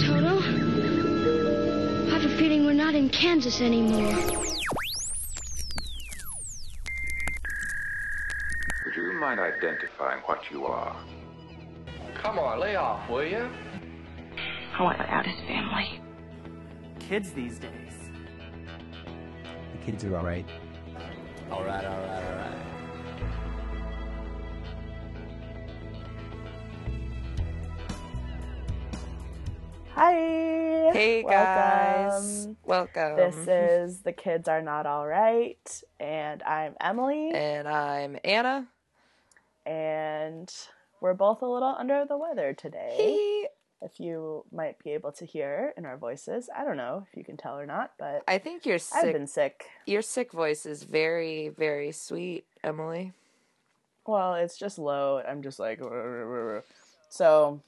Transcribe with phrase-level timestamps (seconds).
[0.00, 0.38] Toto.
[2.08, 4.14] I have a feeling we're not in Kansas anymore.
[8.84, 10.96] Would you mind identifying what you are?
[12.14, 13.50] Come on, lay off, will you?
[14.78, 16.00] I want out his family.
[16.98, 18.10] Kids these days.
[19.72, 20.46] The kids are alright.
[21.50, 22.69] All right, all right, all right.
[30.02, 30.92] Hi.
[30.94, 32.46] Hey guys.
[32.64, 32.96] Welcome.
[32.96, 33.16] Welcome.
[33.16, 38.66] This is The Kids Are Not All Right, and I'm Emily, and I'm Anna.
[39.66, 40.50] and
[41.02, 42.94] we're both a little under the weather today.
[42.96, 43.48] Hey.
[43.82, 47.22] If you might be able to hear in our voices, I don't know if you
[47.22, 49.66] can tell or not, but I think your sick, I've been sick.
[49.84, 53.12] your sick voice is very, very sweet, Emily.
[54.06, 55.20] Well, it's just low.
[55.28, 55.78] I'm just like.
[57.10, 57.60] So,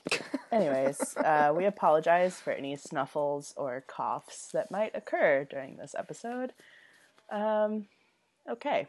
[0.50, 6.52] anyways, uh, we apologize for any snuffles or coughs that might occur during this episode.
[7.30, 7.86] Um,
[8.48, 8.86] okay.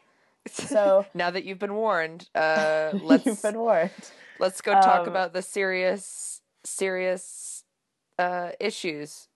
[0.48, 3.92] So now that you've been warned, uh let's you've been warned.
[4.40, 7.64] let's go talk Um, about the serious serious
[8.20, 9.28] uh issues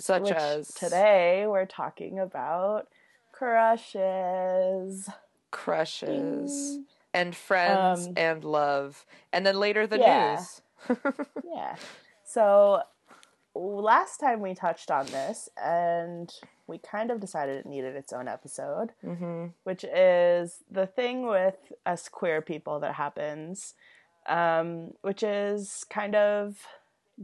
[0.00, 2.88] such as today we're talking about
[3.32, 5.08] crushes.
[5.50, 6.78] crushes
[7.14, 9.04] and friends Um, and love.
[9.32, 10.36] And then later the yeah.
[10.36, 10.62] news.
[11.44, 11.76] Yeah.
[12.24, 12.82] So
[13.54, 16.32] last time we touched on this, and
[16.66, 21.72] we kind of decided it needed its own episode, hmm which is the thing with
[21.84, 23.74] us queer people that happens,
[24.26, 26.56] um, which is kind of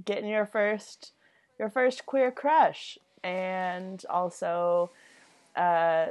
[0.05, 1.13] getting your first
[1.59, 4.91] your first queer crush, and also
[5.57, 6.09] uh,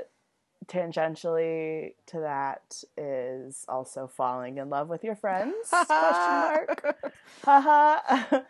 [0.67, 7.11] tangentially to that is also falling in love with your friends question mark
[7.43, 8.41] haha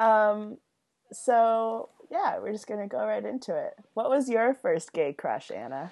[0.00, 0.58] um
[1.12, 5.50] so yeah we're just gonna go right into it what was your first gay crush
[5.50, 5.90] anna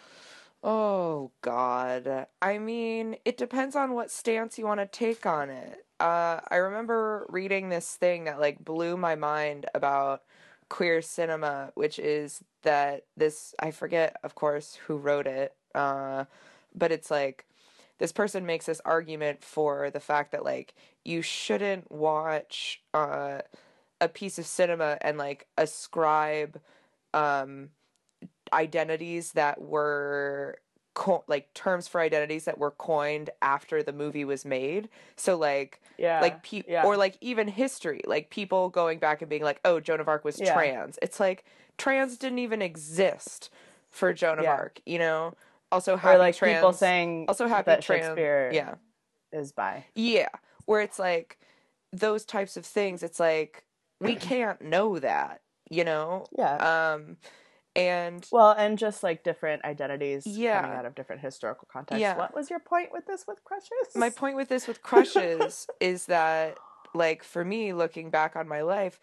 [0.63, 2.27] Oh God.
[2.43, 5.87] I mean, it depends on what stance you want to take on it.
[5.99, 10.23] Uh, I remember reading this thing that like blew my mind about
[10.69, 15.55] queer cinema, which is that this I forget, of course, who wrote it.
[15.75, 16.25] Uh,
[16.75, 17.45] but it's like
[17.99, 23.41] this person makes this argument for the fact that like you shouldn't watch uh,
[24.01, 26.61] a piece of cinema and like ascribe
[27.13, 27.71] um
[28.53, 30.59] identities that were
[30.95, 34.89] co- like terms for identities that were coined after the movie was made.
[35.17, 36.85] So like yeah like pe- yeah.
[36.85, 40.25] or like even history, like people going back and being like, "Oh, Joan of Arc
[40.25, 40.53] was Yeah.
[40.53, 41.45] trans." It's like
[41.79, 43.51] trans didn't even exist
[43.91, 44.47] for Joan of.
[44.47, 45.35] Arc, you know?
[45.73, 48.75] Also happy or like trans people saying also happy that trans shakespeare yeah.
[49.33, 50.29] is by Yeah,
[50.67, 51.39] where it's like
[51.93, 53.03] those types of things.
[53.03, 53.65] It's like
[54.01, 56.25] we can't know that, you know.
[56.37, 57.17] yeah Um,
[57.77, 60.61] and well and just like different identities Yeah.
[60.63, 62.17] coming out of different historical contexts Yeah.
[62.17, 66.07] what was your point with this with crushes my point with this with crushes is
[66.07, 66.59] that
[66.95, 69.01] like for me looking back on my life,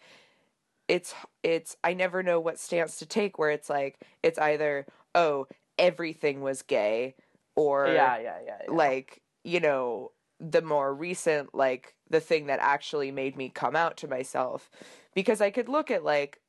[0.88, 3.38] it's it's I never know what stance to take.
[3.38, 5.46] Where it's like it's either oh
[5.78, 7.14] everything was gay,
[7.56, 8.72] or yeah yeah yeah, yeah.
[8.72, 13.96] like you know the more recent like the thing that actually made me come out
[13.96, 14.70] to myself
[15.14, 16.40] because i could look at like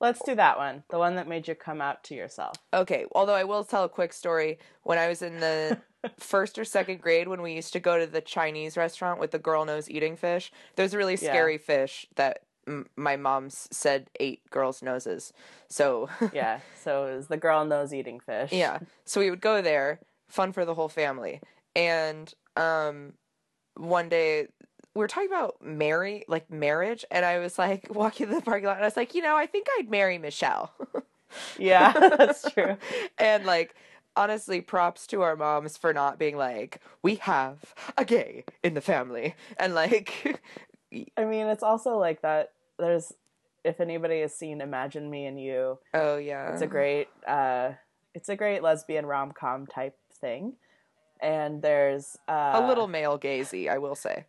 [0.00, 3.34] let's do that one the one that made you come out to yourself okay although
[3.34, 5.76] i will tell a quick story when i was in the
[6.18, 9.38] first or second grade when we used to go to the chinese restaurant with the
[9.38, 11.30] girl nose eating fish there's a really Yeah.
[11.32, 15.32] scary fish that m- my mom said ate girls noses
[15.68, 18.78] so yeah so it was the girl nose eating fish Yeah.
[19.04, 21.40] So we would go there, fun for the whole family.
[21.76, 23.14] And um
[23.76, 24.46] one day
[24.94, 28.66] we were talking about marry like marriage and I was like walking to the parking
[28.66, 30.72] lot and I was like, you know, I think I'd marry Michelle.
[31.58, 32.76] yeah that's true
[33.18, 33.74] and like
[34.14, 38.80] honestly props to our moms for not being like, we have a gay in the
[38.80, 40.40] family and like
[41.16, 43.12] i mean it's also like that there's
[43.64, 46.52] if anybody has seen imagine me and you oh yeah.
[46.52, 47.70] it's a great uh
[48.14, 50.54] it's a great lesbian rom-com type thing
[51.20, 54.26] and there's uh a little male gazy, I will say.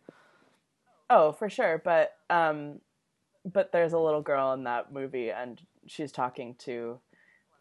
[1.10, 2.80] oh for sure but um
[3.44, 6.98] but there's a little girl in that movie and she's talking to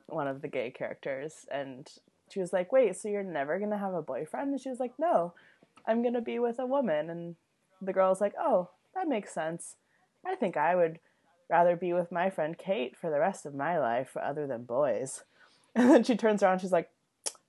[0.08, 1.90] one of the gay characters and
[2.30, 4.94] she was like wait so you're never gonna have a boyfriend and she was like
[4.98, 5.34] no
[5.88, 7.36] i'm gonna be with a woman and
[7.82, 9.76] the girl's like oh that makes sense
[10.26, 11.00] i think i would
[11.50, 15.24] rather be with my friend kate for the rest of my life other than boys
[15.76, 16.90] and then she turns around she's like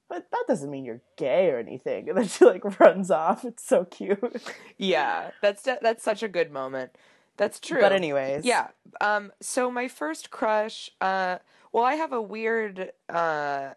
[0.08, 3.64] but that doesn't mean you're gay or anything and then she like runs off it's
[3.66, 4.42] so cute
[4.78, 6.92] Yeah, that's that's such a good moment.
[7.38, 7.80] That's true.
[7.80, 8.68] But anyways, Yeah.
[9.00, 11.38] Um so my first crush uh
[11.72, 13.70] well I have a weird uh,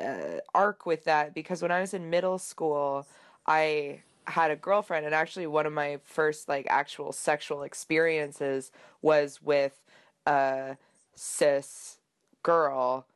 [0.00, 3.06] uh arc with that because when I was in middle school
[3.46, 8.70] I had a girlfriend and actually one of my first like actual sexual experiences
[9.02, 9.80] was with
[10.26, 10.76] a
[11.14, 11.98] cis
[12.42, 13.06] girl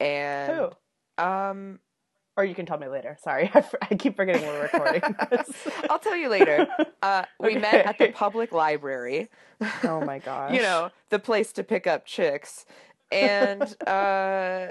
[0.00, 0.52] and
[1.18, 1.22] Who?
[1.24, 1.78] um
[2.36, 3.16] Or you can tell me later.
[3.22, 5.02] Sorry, I, f- I keep forgetting we're recording.
[5.30, 5.50] this.
[5.88, 6.66] I'll tell you later.
[7.02, 9.28] Uh we met at the public library.
[9.84, 10.54] oh my gosh.
[10.54, 12.66] you know, the place to pick up chicks.
[13.12, 14.68] And uh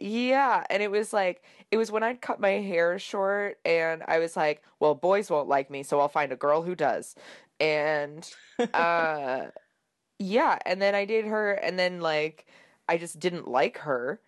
[0.00, 4.18] yeah, and it was like it was when I'd cut my hair short and I
[4.18, 7.14] was like, well, boys won't like me, so I'll find a girl who does.
[7.58, 8.28] And
[8.74, 9.46] uh
[10.18, 12.46] yeah, and then I did her and then like
[12.88, 14.20] I just didn't like her.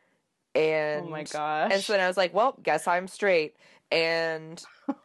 [0.54, 1.72] And Oh my gosh.
[1.72, 3.56] And so then I was like, well, guess I'm straight.
[3.90, 4.62] And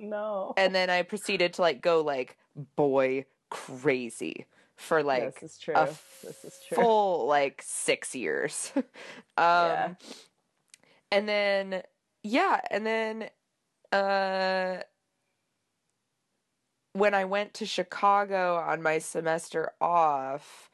[0.00, 0.54] no.
[0.56, 2.36] and then I proceeded to like go like
[2.76, 4.46] boy crazy
[4.76, 5.74] for like this is true.
[5.74, 5.86] a
[6.22, 6.76] this is true.
[6.76, 8.72] full like six years.
[8.76, 8.84] um,
[9.36, 9.94] Yeah.
[11.10, 11.82] And then
[12.22, 13.28] yeah, and then
[13.92, 14.82] uh,
[16.92, 20.70] when I went to Chicago on my semester off,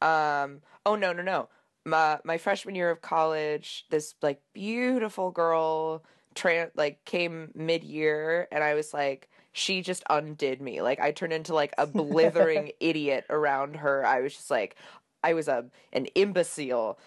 [0.00, 1.48] um, oh no no no,
[1.84, 6.04] my my freshman year of college, this like beautiful girl
[6.34, 9.28] tran like came mid year, and I was like.
[9.50, 10.82] She just undid me.
[10.82, 14.06] Like I turned into like a blithering idiot around her.
[14.06, 14.76] I was just like,
[15.24, 16.98] I was a an imbecile,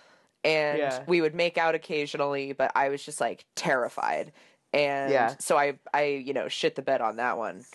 [0.44, 1.04] and Yeah.
[1.08, 4.32] we would make out occasionally, but I was just like terrified,
[4.74, 5.36] and Yeah.
[5.40, 7.66] so I I you know shit the bed on that one.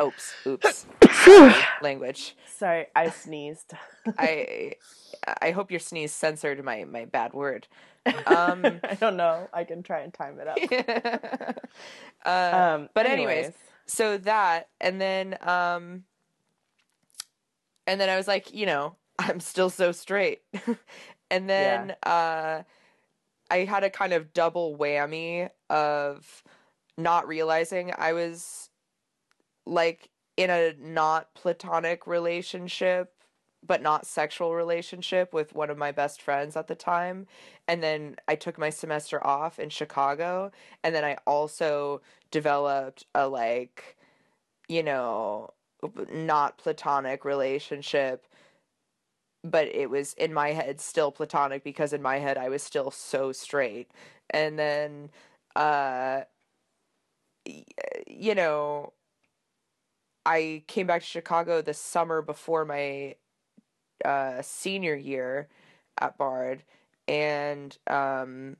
[0.00, 0.86] Oops, oops,
[1.24, 2.36] Sorry, language.
[2.56, 3.72] Sorry, I sneezed.
[4.18, 4.74] I
[5.40, 7.68] I hope your sneeze censored my my bad word.
[8.26, 9.48] Um, I don't know.
[9.52, 10.58] I can try and time it up.
[12.24, 13.52] uh, Um, but anyways,
[13.86, 16.04] so that and then um
[17.86, 20.42] and then I was like, you know, I'm still so straight.
[21.30, 22.62] And then uh
[23.50, 26.42] I had a kind of double whammy of
[26.96, 28.70] not realizing I was
[29.66, 33.12] like in a not platonic relationship
[33.66, 37.26] but not sexual relationship with one of my best friends at the time.
[37.66, 43.28] And then I took my semester off in Chicago and then I also developed a
[43.28, 43.96] like
[44.68, 45.50] you know
[46.12, 48.26] not platonic relationship
[49.44, 52.90] but it was in my head still platonic because in my head I was still
[52.90, 53.90] so straight.
[54.30, 55.10] And then
[55.54, 56.22] uh
[58.06, 58.94] you know
[60.26, 63.16] I came back to Chicago the summer before my
[64.04, 65.48] uh senior year
[66.00, 66.64] at Bard
[67.06, 68.56] and um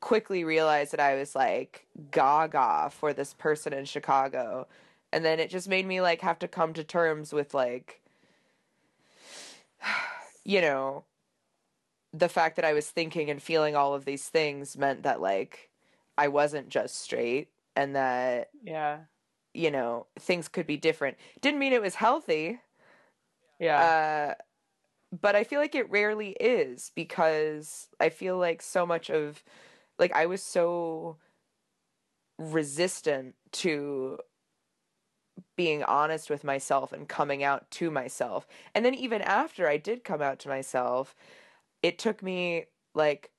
[0.00, 4.66] quickly realized that I was like gaga for this person in Chicago.
[5.12, 8.01] And then it just made me like have to come to terms with like
[10.44, 11.04] you know
[12.12, 15.70] the fact that I was thinking and feeling all of these things meant that like
[16.18, 19.00] I wasn't just straight and that yeah,
[19.54, 21.16] you know things could be different.
[21.40, 22.60] Didn't mean it was healthy.
[23.58, 24.34] Yeah, uh,
[25.20, 29.42] but I feel like it rarely is because I feel like so much of
[29.98, 31.16] like I was so
[32.38, 34.18] resistant to
[35.56, 38.46] being honest with myself and coming out to myself.
[38.74, 41.14] And then even after I did come out to myself,
[41.82, 43.30] it took me like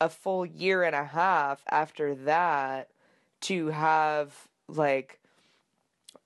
[0.00, 2.90] a full year and a half after that
[3.42, 5.20] to have like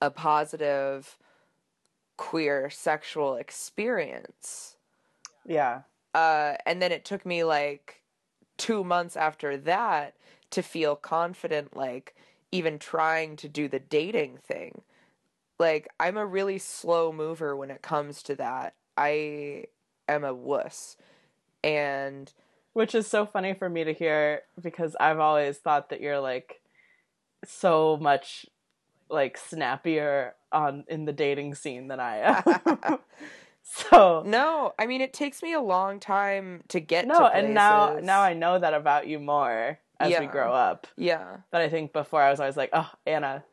[0.01, 1.17] a positive
[2.17, 4.77] queer sexual experience.
[5.45, 5.81] yeah,
[6.13, 8.03] Uh, and then it took me like
[8.57, 10.15] two months after that
[10.51, 12.15] to feel confident, like
[12.51, 14.81] even trying to do the dating thing.
[15.63, 18.73] Like, I'm a really slow mover when it comes to that.
[18.97, 19.67] I
[20.09, 20.97] am a wuss.
[21.63, 22.33] And
[22.73, 26.59] which is so funny for me to hear because I've always thought that you're like
[27.45, 28.45] so much
[29.09, 32.99] like snappier on in the dating scene than I am.
[33.63, 37.53] so no, I mean, it takes me a long time to get no, to and
[37.53, 40.87] now now I know that about you more as we grow up.
[40.97, 41.37] Yeah.
[41.51, 43.45] But I think before I was always like, oh, Anna,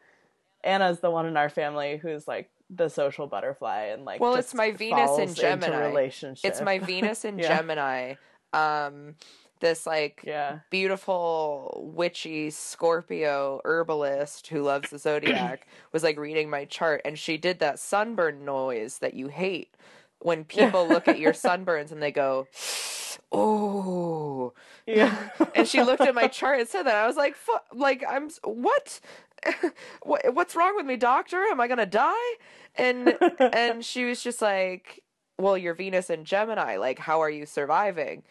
[0.65, 4.49] Anna's the one in our family who's like the social butterfly and like Well, just
[4.49, 5.87] it's my Venus in Gemini.
[5.89, 6.49] relationship.
[6.49, 7.57] It's my Venus in Yeah.
[7.57, 8.15] Gemini.
[8.53, 9.15] Um,
[9.61, 16.65] this like yeah beautiful witchy Scorpio herbalist who loves the zodiac was like reading my
[16.65, 19.75] chart and she did that sunburn noise that you hate
[20.21, 22.47] when people look at your sunburns and they go,
[23.33, 24.53] "Oh."
[24.87, 26.97] yeah And she looked at my chart and said that.
[26.97, 27.37] I was like,
[27.73, 29.01] like I'm what?
[30.03, 31.39] what what's wrong with me, doctor?
[31.51, 32.37] Am I going to die?
[32.77, 33.19] and
[33.53, 35.03] and she was just like,
[35.39, 36.77] "Well, you're Venus and Gemini.
[36.77, 38.23] Like, how are you surviving?"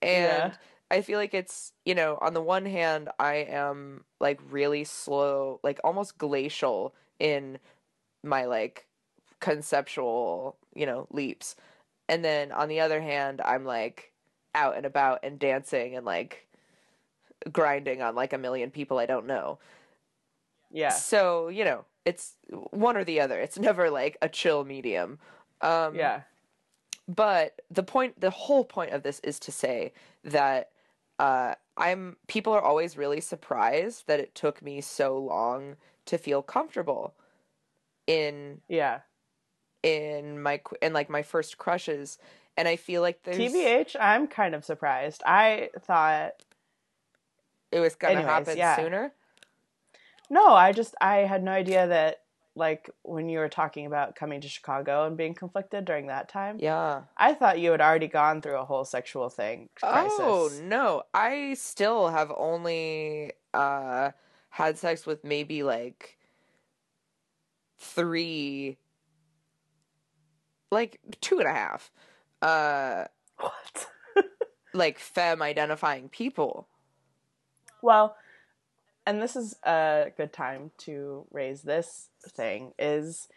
[0.00, 0.54] And Yeah.
[0.90, 5.60] I feel like it's you know, on the one hand, I am like really slow,
[5.62, 7.58] like almost glacial in
[8.22, 8.86] my like
[9.40, 11.56] conceptual, you know, leaps,
[12.08, 14.12] and then on the other hand, I'm like
[14.54, 16.46] out and about and dancing and like
[17.52, 19.58] grinding on like a million people I don't know.
[20.72, 20.90] Yeah.
[20.90, 22.36] So, you know, it's
[22.70, 23.38] one or the other.
[23.38, 25.18] It's never like a chill medium.
[25.60, 26.22] Um, Yeah.
[27.08, 29.92] But the point, the whole point of this is to say
[30.24, 30.70] that
[31.18, 35.76] uh, I'm, people are always really surprised that it took me so long
[36.06, 37.14] to feel comfortable
[38.06, 39.00] in, Yeah.
[39.82, 42.18] in my, in like my first crushes.
[42.56, 45.22] And I feel like there's, TBH, I'm kind of surprised.
[45.26, 46.32] I thought
[47.72, 48.76] it was going to happen yeah.
[48.76, 49.12] sooner.
[50.32, 52.22] No, I just I had no idea that
[52.54, 56.56] like when you were talking about coming to Chicago and being conflicted during that time.
[56.58, 57.02] Yeah.
[57.18, 60.18] I thought you had already gone through a whole sexual thing crisis.
[60.18, 64.12] Oh no, I still have only uh
[64.48, 66.16] had sex with maybe like
[67.78, 68.78] three
[70.70, 71.90] like two and a half
[72.40, 73.04] uh
[73.36, 73.86] What?
[74.72, 76.68] like femme identifying people.
[77.82, 78.16] Well,
[79.06, 83.28] and this is a good time to raise this thing is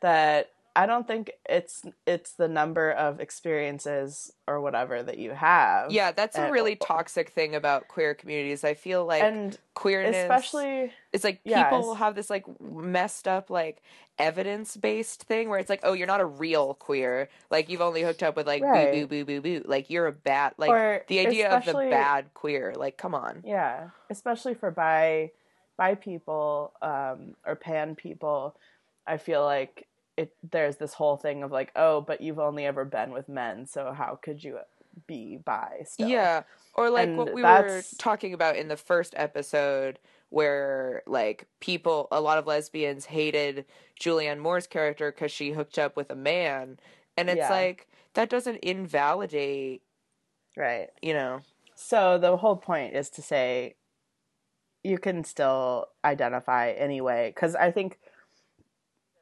[0.00, 5.92] that I don't think it's it's the number of experiences or whatever that you have.
[5.92, 8.64] Yeah, that's a really toxic thing about queer communities.
[8.64, 13.28] I feel like and queerness especially it's like yeah, people it's- have this like messed
[13.28, 13.82] up like
[14.18, 17.28] evidence based thing where it's like oh you're not a real queer.
[17.50, 19.62] Like you've only hooked up with like boo boo boo boo boo.
[19.66, 23.42] Like you're a bad like Or the idea of the bad queer like come on.
[23.44, 25.32] Yeah, especially for bi
[25.76, 28.56] bi people um, or pan people,
[29.06, 32.84] I feel like it there's this whole thing of like oh, but you've only ever
[32.84, 34.58] been with men, so how could you
[35.06, 35.82] be bi?
[35.84, 36.08] Still?
[36.08, 36.42] yeah
[36.74, 39.98] or like And what we were talking about in the first episode
[40.30, 43.64] where like people a lot of lesbians hated
[44.00, 46.78] Julianne Moore's character because she hooked up with a man
[47.16, 47.50] and it's Yeah.
[47.50, 49.82] like that doesn't invalidate
[50.56, 50.88] right.
[51.02, 51.40] you know
[51.74, 53.74] So the whole point is to say
[54.84, 57.98] you can still identify anyway because I think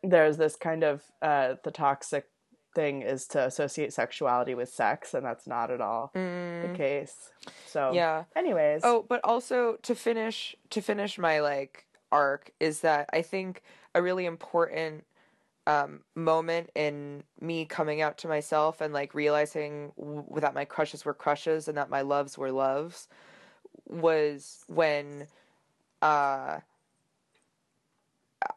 [0.02, 2.28] there's this kind of uh, the toxic
[2.75, 7.30] thing is to associate sexuality with sex and that's not at all the case.
[7.66, 7.95] So Mm.
[7.97, 13.23] yeah anyways, Oh, but also to finish to finish my like arc is that I
[13.23, 13.62] think
[13.95, 15.04] a really important
[15.66, 21.04] um, moment in me coming out to myself and like realizing w- that my crushes
[21.04, 23.09] were crushes and that my loves were loves
[23.87, 25.26] was when
[26.02, 26.61] uh,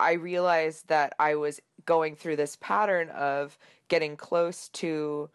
[0.04, 3.58] I realized that I was going through this pattern of
[3.88, 5.30] getting close to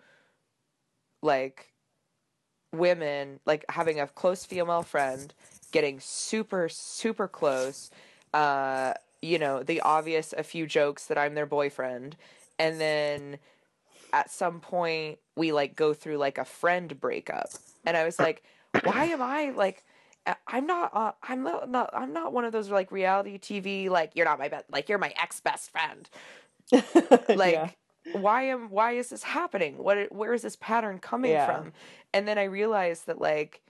[1.22, 1.72] like
[2.72, 5.32] women, like having a close female friend,
[5.72, 7.90] getting super, super close,
[8.34, 12.16] uh, you know, the obvious a few jokes that I'm their boyfriend,
[12.58, 13.38] and then
[14.12, 17.48] at some point we like go through like a friend breakup.
[17.86, 18.42] And I was like,
[18.84, 19.84] why am I like
[20.46, 24.12] I'm not uh, I'm not, not I'm not one of those like reality TV like
[24.14, 26.08] you're not my best like you're my ex best friend.
[27.34, 27.70] Like Yeah.
[28.12, 29.78] why am why is this happening?
[29.78, 31.46] What where is this pattern coming Yeah.
[31.46, 31.72] from?
[32.12, 33.62] And then I realized that like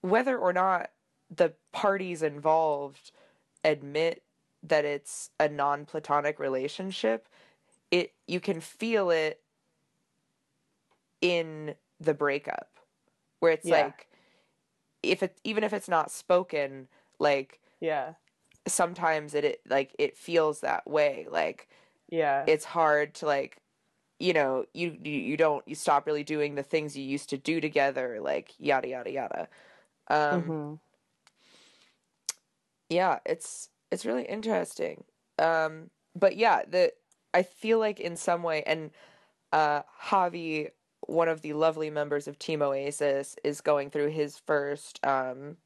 [0.00, 0.90] whether or not
[1.34, 3.10] the parties involved
[3.64, 4.22] admit
[4.62, 7.28] that it's a non-platonic relationship,
[7.90, 9.40] it you can feel it
[11.20, 12.70] in the breakup
[13.40, 13.84] where it's Yeah.
[13.84, 14.08] like
[15.10, 18.14] if it even if it's not spoken like yeah,
[18.66, 21.68] sometimes it, it like it feels that way like
[22.10, 23.58] yeah, it's hard to like
[24.18, 27.60] you know you, you don't you stop really doing the things you used to do
[27.60, 29.48] together like yada yada yada.
[30.08, 30.78] Um Mhm.
[32.88, 35.04] yeah it's it's really interesting.
[35.38, 36.92] Um but yeah the
[37.32, 38.90] i feel like in some way and
[39.52, 40.70] uh javi
[41.06, 45.56] one of the lovely members of team oasis is going through his first um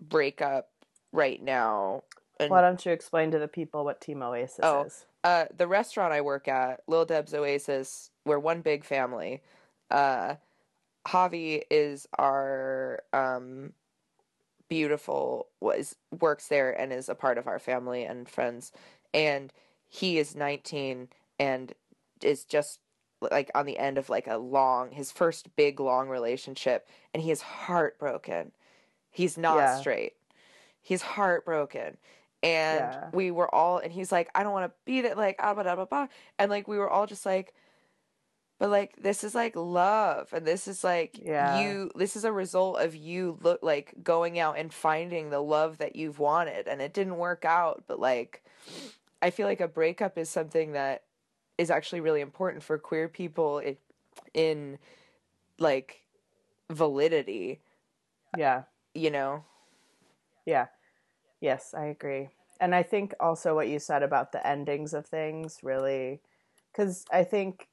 [0.00, 0.68] breakup
[1.12, 2.02] right now
[2.38, 4.82] and Why don't you explain to the people what Team Oasis Oh.
[4.84, 5.06] is?
[5.24, 9.42] uh, the restaurant I work at, Lil Deb's Oasis, we're one big family.
[9.90, 10.34] Uh,
[11.08, 13.72] Javi is our um,
[14.68, 18.70] beautiful was works there and is a part of our family and friends,
[19.14, 19.50] and
[19.88, 21.72] he is 19 and
[22.22, 22.80] is just
[23.20, 27.30] like on the end of like a long his first big long relationship, and he
[27.30, 28.52] is heartbroken.
[29.10, 29.76] He's not Yeah.
[29.80, 30.14] straight.
[30.82, 31.96] He's heartbroken,
[32.42, 33.08] and Yeah.
[33.12, 35.62] we were all and he's like i don't want to be that like ah, blah,
[35.62, 36.06] blah, blah, blah.
[36.38, 37.54] and like we were all just like
[38.58, 41.58] but like this is like love and this is like Yeah.
[41.58, 45.78] you this is a result of you look like going out and finding the love
[45.78, 48.44] that you've wanted and it didn't work out but like
[49.22, 51.02] i feel like a breakup is something that
[51.58, 53.76] is actually really important for queer people in,
[54.34, 54.78] in
[55.58, 56.02] like
[56.70, 57.60] validity
[58.36, 58.64] Yeah.
[58.94, 59.44] you know
[60.46, 60.66] Yeah.
[61.40, 62.30] Yes, I agree.
[62.60, 66.20] And I think also what you said about the endings of things really
[66.74, 67.68] cuz I think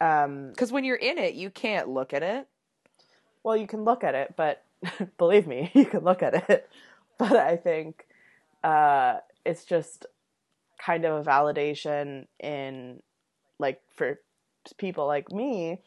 [0.00, 2.46] um because when you're in it you can't look at it
[3.42, 4.64] well you can look at it, but
[5.18, 6.68] believe me, you can look at it.
[7.18, 8.06] But I think
[8.64, 10.06] uh it's just
[10.78, 13.00] kind of a validation in
[13.58, 14.20] like for
[14.76, 15.80] people like me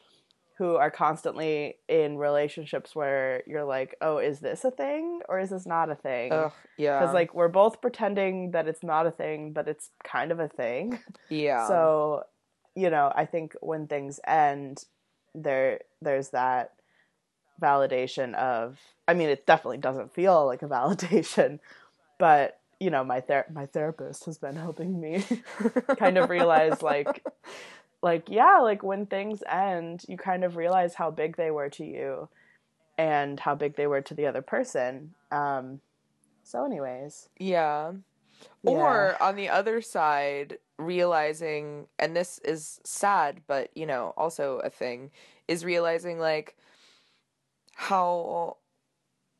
[0.58, 5.50] who are constantly in relationships where you're like, "Oh, is this a thing or is
[5.50, 7.00] this not a thing?" Ugh, yeah.
[7.00, 10.48] Because like we're both pretending that it's not a thing but it's kind of a
[10.48, 11.00] thing.
[11.30, 11.68] Yeah.
[11.68, 12.26] So
[12.76, 14.86] you know i think when things end
[15.36, 16.74] there there's that
[17.62, 21.60] validation of i mean it definitely doesn't feel like a validation
[22.20, 25.24] but you know my ther- my therapist has been helping me
[25.98, 27.24] kind of realize like
[28.02, 31.86] like yeah like when things end you kind of realize how big they were to
[31.86, 32.28] you
[32.98, 35.80] and how big they were to the other person um
[36.44, 37.30] so anyways
[38.64, 38.72] Yeah.
[38.72, 44.70] Or on the other side, realizing, and this is sad, but you know, also a
[44.70, 45.12] thing,
[45.48, 46.56] is realizing like
[47.76, 48.58] how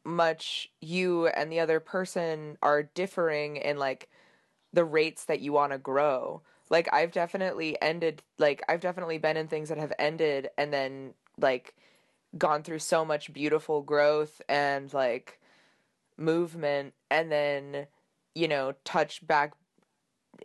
[0.04, 4.10] much you and the other person are differing in like
[4.74, 6.42] the rates that you want to grow.
[6.70, 11.14] Like I've definitely ended like I've definitely been in things that have ended and then
[11.40, 11.76] like
[12.38, 15.40] gone through so much beautiful growth and like
[16.18, 17.88] movement and then
[18.36, 19.54] you know touch back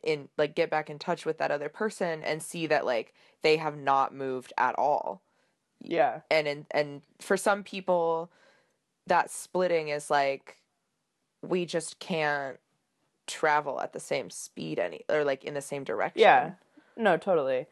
[0.02, 3.56] in like get back in touch with that other person and see that like they
[3.56, 5.22] have not moved at all
[5.80, 8.30] yeah and and, and for some people
[9.06, 10.58] that splitting is like
[11.42, 12.58] we just can't
[13.26, 16.52] travel at the same speed any or like in the same direction Yeah.
[16.97, 17.66] No, totally.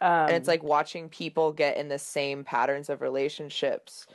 [0.00, 4.06] Um, and it's like watching people get in the same patterns of relationships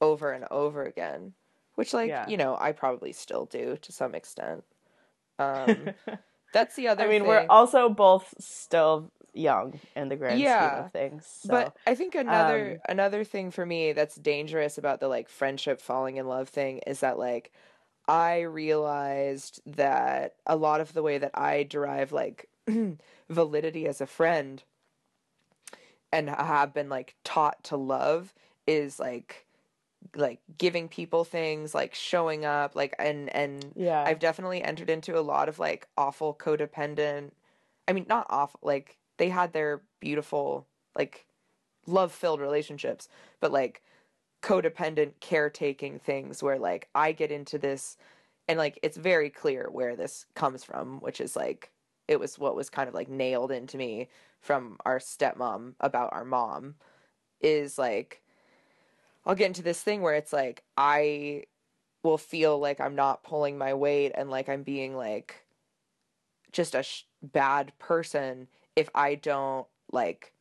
[0.00, 1.34] over and over again
[1.76, 2.26] which like Yeah.
[2.28, 4.64] you know i probably still do to some extent
[5.38, 5.90] um
[6.52, 7.28] that's the other I mean, thing.
[7.28, 10.84] we're also both still young in the grand scheme Yeah.
[10.86, 11.26] of things.
[11.42, 11.48] So.
[11.50, 15.80] but i think another um, another thing for me that's dangerous about the like friendship
[15.80, 17.52] falling in love thing is that like
[18.08, 22.48] i realized that a lot of the way that i derive like
[23.30, 24.62] validity as a friend
[26.12, 28.34] and have been like taught to love
[28.66, 29.46] is like
[30.16, 35.18] like giving people things like showing up like and and yeah, I've definitely entered into
[35.18, 37.30] a lot of like awful codependent.
[37.86, 38.58] I mean, not awful.
[38.62, 41.26] Like they had their beautiful, like
[41.86, 43.06] love-filled relationships,
[43.38, 43.82] but like
[44.42, 47.98] codependent caretaking things where like I get into this,
[48.48, 51.70] and like it's very clear where this comes from, which is like
[52.08, 54.08] it was what was kind of like nailed into me
[54.40, 56.76] from our stepmom about our mom,
[57.42, 58.22] is like
[59.26, 61.44] I'll get into this thing where it's like I
[62.02, 65.44] will feel like I'm not pulling my weight and like I'm being like
[66.52, 68.48] just a sh- bad person
[68.80, 70.32] if I don't like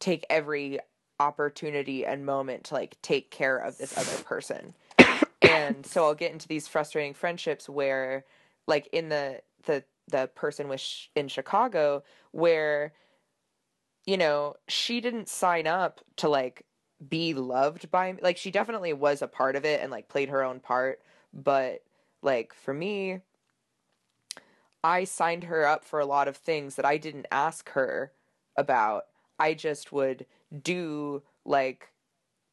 [0.00, 0.78] take every
[1.20, 4.74] opportunity and moment to like take care of this other person.
[5.42, 8.24] and so I'll get into these frustrating friendships where
[8.66, 12.02] like in the the the person with sh- in Chicago
[12.32, 12.92] where
[14.06, 16.64] you know, she didn't sign up to like
[17.10, 18.18] be loved by me.
[18.22, 21.02] Like she definitely was a part of it and like played her own part,
[21.34, 21.82] but
[22.22, 23.20] like for me
[24.82, 28.12] I signed her up for a lot of things that I didn't ask her
[28.56, 29.06] about.
[29.38, 30.26] I just would
[30.62, 31.90] do like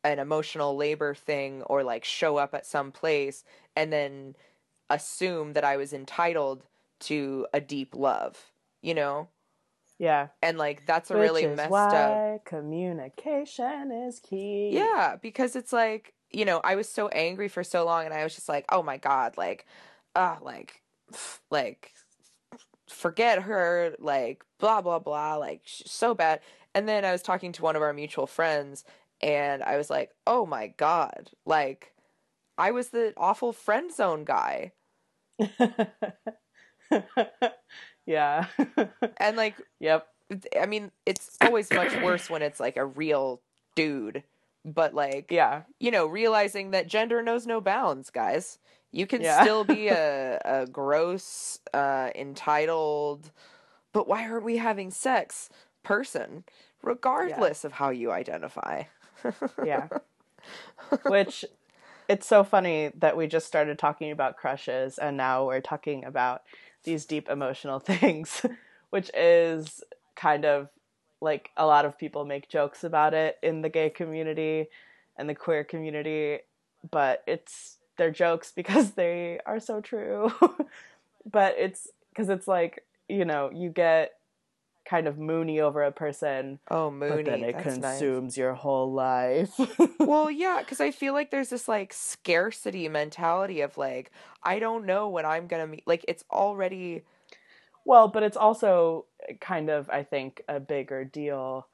[0.04, 3.44] an emotional labor thing or like show up at some place
[3.76, 4.36] and then
[4.90, 6.64] assume that I was entitled
[7.02, 9.30] to a deep love, you know?
[9.98, 10.28] yeah.
[10.42, 14.72] And like that's a Which really is messed why up communication is key.
[14.74, 18.24] Yeah, because it's like, you know, I was so angry for so long and I
[18.24, 19.66] was just like, oh my God, like,
[20.16, 20.82] ah, like,
[21.50, 21.94] like,
[22.88, 26.40] forget her, like, blah, blah, blah, like, so bad.
[26.74, 28.84] And then I was talking to one of our mutual friends
[29.22, 31.94] and I was like, oh my God, like,
[32.58, 34.72] I was the awful friend zone guy.
[38.06, 38.46] yeah.
[39.18, 40.08] And like, yep.
[40.60, 43.42] I mean, it's always much worse when it's like a real
[43.76, 44.24] dude,
[44.64, 45.64] but like, Yeah.
[45.80, 48.60] you know, realizing that gender knows no bounds, guys.
[48.96, 49.42] You can Yeah.
[49.42, 53.32] still be a, a gross, uh, entitled,
[53.94, 55.50] but why aren't we having sex
[55.84, 56.44] person,
[56.82, 58.84] regardless of how you identify.
[59.66, 59.88] yeah.
[61.08, 61.46] Which
[62.10, 66.42] it's so funny that we just started talking about crushes and now we're talking about
[66.84, 68.46] these deep emotional things,
[68.90, 69.84] which is
[70.16, 70.70] kind of
[71.22, 74.68] like a lot of people make jokes about it in the gay community
[75.18, 76.40] and the queer community,
[76.92, 80.32] but it's they're jokes because they are so true.
[81.32, 84.14] but it's because it's like, you know, you get
[84.88, 87.24] kind of moony over a person, Oh, Mooney.
[87.24, 87.98] but then it that's nice.
[87.98, 89.54] consumes your whole life.
[90.00, 94.12] Well, yeah, because I feel like there's this like scarcity mentality of like,
[94.44, 95.82] I don't know when I'm gonna meet.
[95.88, 97.02] Like, it's already.
[97.86, 99.06] Well, but it's also
[99.42, 101.68] kind of, I think, a bigger deal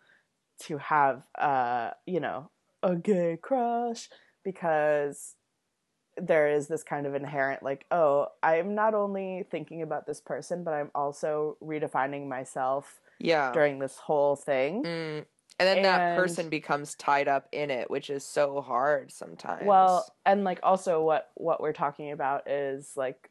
[0.61, 2.49] to have, uh, you know,
[2.81, 4.07] a gay crush
[4.45, 5.35] because
[6.27, 10.63] there is this kind of inherent, like, oh, I'm not only thinking about this person,
[10.63, 13.51] but I'm also redefining myself Yeah.
[13.53, 14.83] during this whole thing.
[14.83, 15.25] Mm.
[15.59, 19.63] And then that person becomes tied up in it, which is so hard sometimes.
[19.65, 23.29] Well, and like also what what we're talking about is like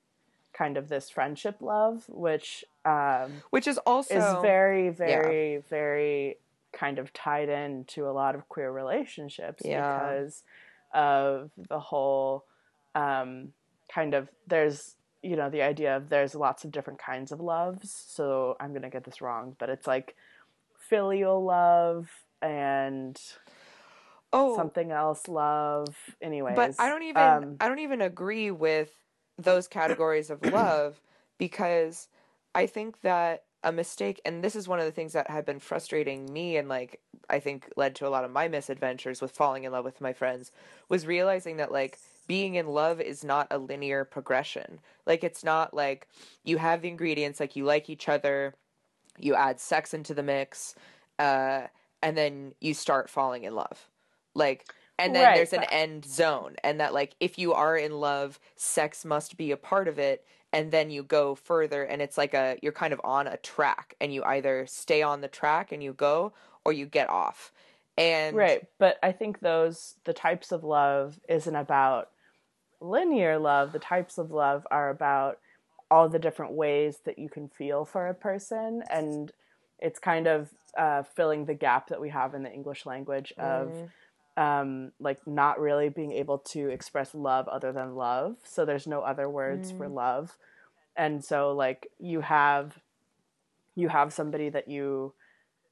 [0.53, 6.37] kind of this friendship love, which um, which is also is very, very, very
[6.73, 9.99] kind of tied in to a lot of queer relationships Yeah.
[9.99, 10.45] because
[10.95, 12.45] of the whole
[12.95, 13.53] um,
[13.93, 17.91] kind of there's you know the idea of there's lots of different kinds of loves.
[18.09, 20.17] So I'm gonna get this wrong, but it's like
[20.79, 22.09] filial love
[22.43, 23.21] and
[24.33, 25.95] oh, something else love.
[26.23, 28.91] Anyways, but I don't even um, I don't even agree with
[29.39, 31.01] those categories of love
[31.39, 32.09] because
[32.55, 35.59] I think that a mistake and this is one of the things that have been
[35.59, 39.65] frustrating me and like I think led to a lot of my misadventures with falling
[39.65, 40.51] in love with my friends
[40.89, 44.81] was realizing that like being in love is not a linear progression.
[45.07, 46.07] Like it's not like
[46.45, 48.55] you have the ingredients like you like each other,
[49.19, 50.75] you add sex into the mix,
[51.19, 51.63] uh,
[52.03, 53.89] and then you start falling in love.
[54.35, 54.67] Like
[54.99, 57.93] and then Right, there's an but- end zone and that like if you are in
[57.99, 62.19] love, sex must be a part of it and then you go further and it's
[62.19, 65.73] like a you're kind of on a track and you either stay on the track
[65.73, 66.33] and you go
[66.65, 67.53] or you get off.
[67.99, 72.11] And Right, but I think those the types of love isn't about
[72.81, 73.73] linear love.
[73.73, 75.39] The types of love are about
[75.91, 79.33] all the different ways that you can feel for a person, and
[79.79, 83.75] it's kind of uh, filling the gap that we have in the English language of
[84.37, 88.37] um, like not really being able to express love other than love.
[88.45, 90.37] So there's no other words for love,
[90.97, 92.79] and so like you have
[93.75, 95.13] you have somebody that you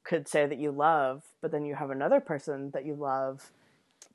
[0.08, 3.52] could say that you love, but then you have another person that you love,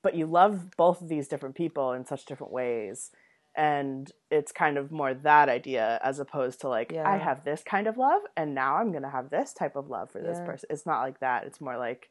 [0.02, 3.12] but you love both of these different people in such different ways.
[3.56, 7.08] And it's kind of more that idea as opposed to like, Yeah.
[7.08, 9.90] I have this kind of love, and now I'm going to have this type of
[9.90, 10.46] love for this Yeah.
[10.46, 10.70] person.
[10.72, 11.46] It's not like that.
[11.46, 12.10] It's more like,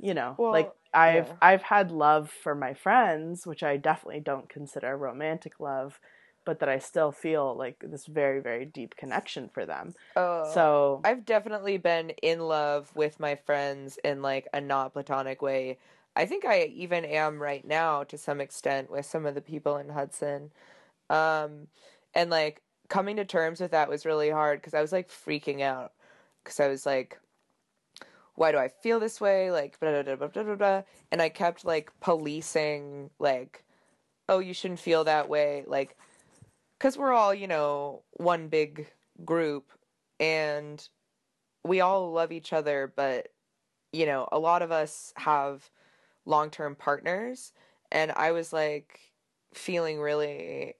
[0.00, 1.36] you know, Well, like I've yeah.
[1.42, 6.00] I've had love for my friends, which I definitely don't consider romantic love,
[6.44, 9.94] but that I still feel like this very very deep connection for them.
[10.16, 10.50] Oh.
[10.52, 15.78] So I've definitely been in love with my friends in like a not platonic way.
[16.14, 19.76] I think I even am right now to some extent with some of the people
[19.76, 20.50] in Hudson.
[21.10, 21.68] Um
[22.14, 25.62] and like coming to terms with that was really hard cuz I was like freaking
[25.62, 25.92] out
[26.44, 27.18] cuz I was like
[28.34, 30.82] why do I feel this way like blah, blah, blah, blah, blah, blah, blah.
[31.10, 33.64] and I kept like policing like
[34.28, 35.96] oh you shouldn't feel that way like
[36.82, 38.88] cuz we're all, you know, one big
[39.24, 39.70] group
[40.20, 40.88] and
[41.64, 43.28] we all love each other, but
[43.92, 45.70] you know, a lot of us have
[46.24, 47.52] long-term partners
[47.90, 49.12] and I was like
[49.54, 50.74] feeling really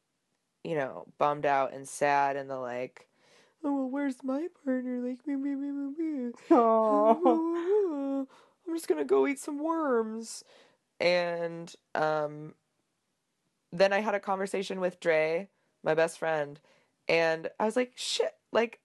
[0.64, 3.08] you know, bummed out and sad and the like
[3.64, 6.32] oh well, where's my partner like me me me me me.
[8.66, 10.44] I'm just gonna go eat some worms.
[11.00, 12.54] And um,
[13.72, 15.48] then I had a conversation with Dre,
[15.82, 16.60] my best friend,
[17.08, 18.80] and I was like, shit, like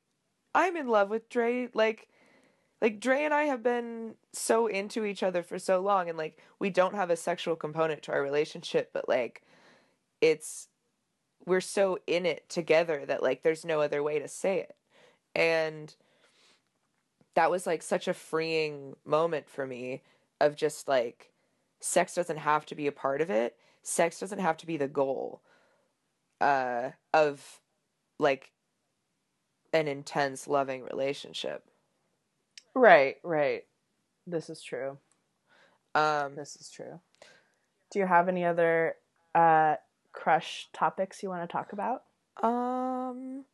[0.54, 1.70] I'm in love with Dre.
[1.74, 2.08] Like,
[2.82, 6.40] like Dre and I have been so into each other for so long, and like
[6.60, 9.44] we don't have a sexual component to our relationship, but like
[10.22, 10.68] it's
[11.46, 14.76] we're so in it together that like there's no other way to say it.
[15.36, 15.96] And
[17.36, 20.02] that was like such a freeing moment for me
[20.42, 21.32] of just like
[21.80, 23.56] sex doesn't have to be a part of it.
[23.84, 25.42] Sex doesn't have to be the goal
[26.41, 27.62] uh of
[28.19, 28.52] like
[29.73, 31.63] an intense loving relationship.
[32.73, 33.63] Right, right.
[34.26, 34.97] This is true.
[35.95, 37.00] Um This is true.
[37.91, 38.95] Do you have any other
[39.34, 39.76] uh,
[40.12, 42.04] crush topics you want to talk about?
[42.43, 43.45] Um.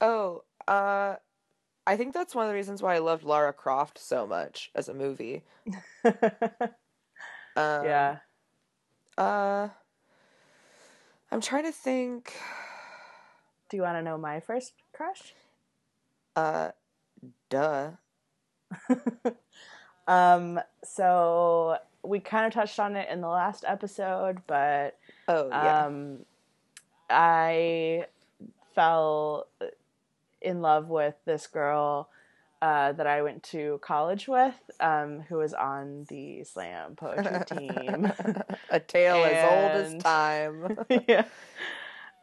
[0.00, 1.16] Oh, uh,
[1.86, 4.88] I think that's one of the reasons why I loved Lara Croft so much as
[4.88, 5.44] a movie.
[7.56, 8.16] Um, yeah.
[9.16, 9.68] Uh,
[11.30, 12.34] I'm trying to think.
[13.68, 15.34] Do you want to know my first crush?
[16.36, 16.70] Uh,
[17.50, 17.90] duh.
[20.06, 25.86] um, so we kind of touched on it in the last episode, but Oh yeah.
[25.86, 26.18] um,
[27.10, 28.06] I
[28.74, 29.48] fell
[30.40, 32.08] in love with this girl
[32.62, 38.12] uh, that I went to college with, um, who was on the slam poetry team.
[38.70, 40.78] a tale as old as time.
[41.08, 41.26] yeah.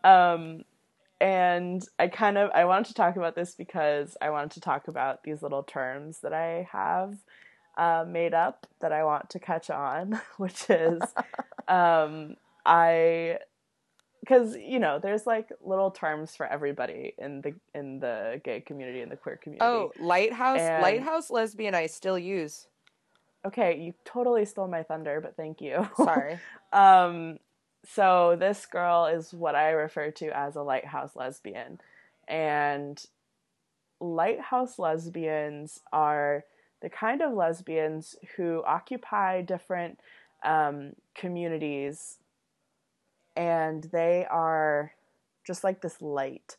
[0.03, 0.63] Um,
[1.21, 4.87] and I kind of I wanted to talk about this because I wanted to talk
[4.87, 7.17] about these little terms that I have
[7.77, 11.01] uh, made up that I want to catch on, which is
[11.67, 13.39] um, I
[14.23, 19.01] because you know there's like little terms for everybody in the in the gay community
[19.01, 19.65] and the queer community.
[19.65, 21.75] oh, lighthouse, And- lighthouse lesbian.
[21.75, 22.67] I still use.
[23.45, 25.88] okay, you totally stole my thunder, but thank you.
[25.97, 26.39] Sorry.
[26.71, 27.38] Um,
[27.86, 31.79] so this girl is what I refer to as a lighthouse lesbian.
[32.27, 33.03] And
[33.99, 36.45] lighthouse lesbians are
[36.81, 39.99] the kind of lesbians who occupy different
[40.43, 42.17] um, communities
[43.35, 44.93] and they are
[45.45, 46.57] just like this light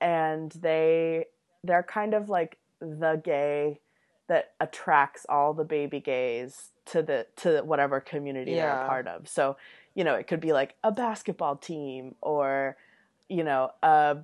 [0.00, 1.26] and they
[1.64, 3.80] they're kind of like the gay
[4.28, 9.28] that attracts all the baby gays to the to whatever community they're a part of.
[9.28, 9.56] So,
[9.94, 12.76] you know, it could be like a basketball team or
[13.28, 14.18] you know, a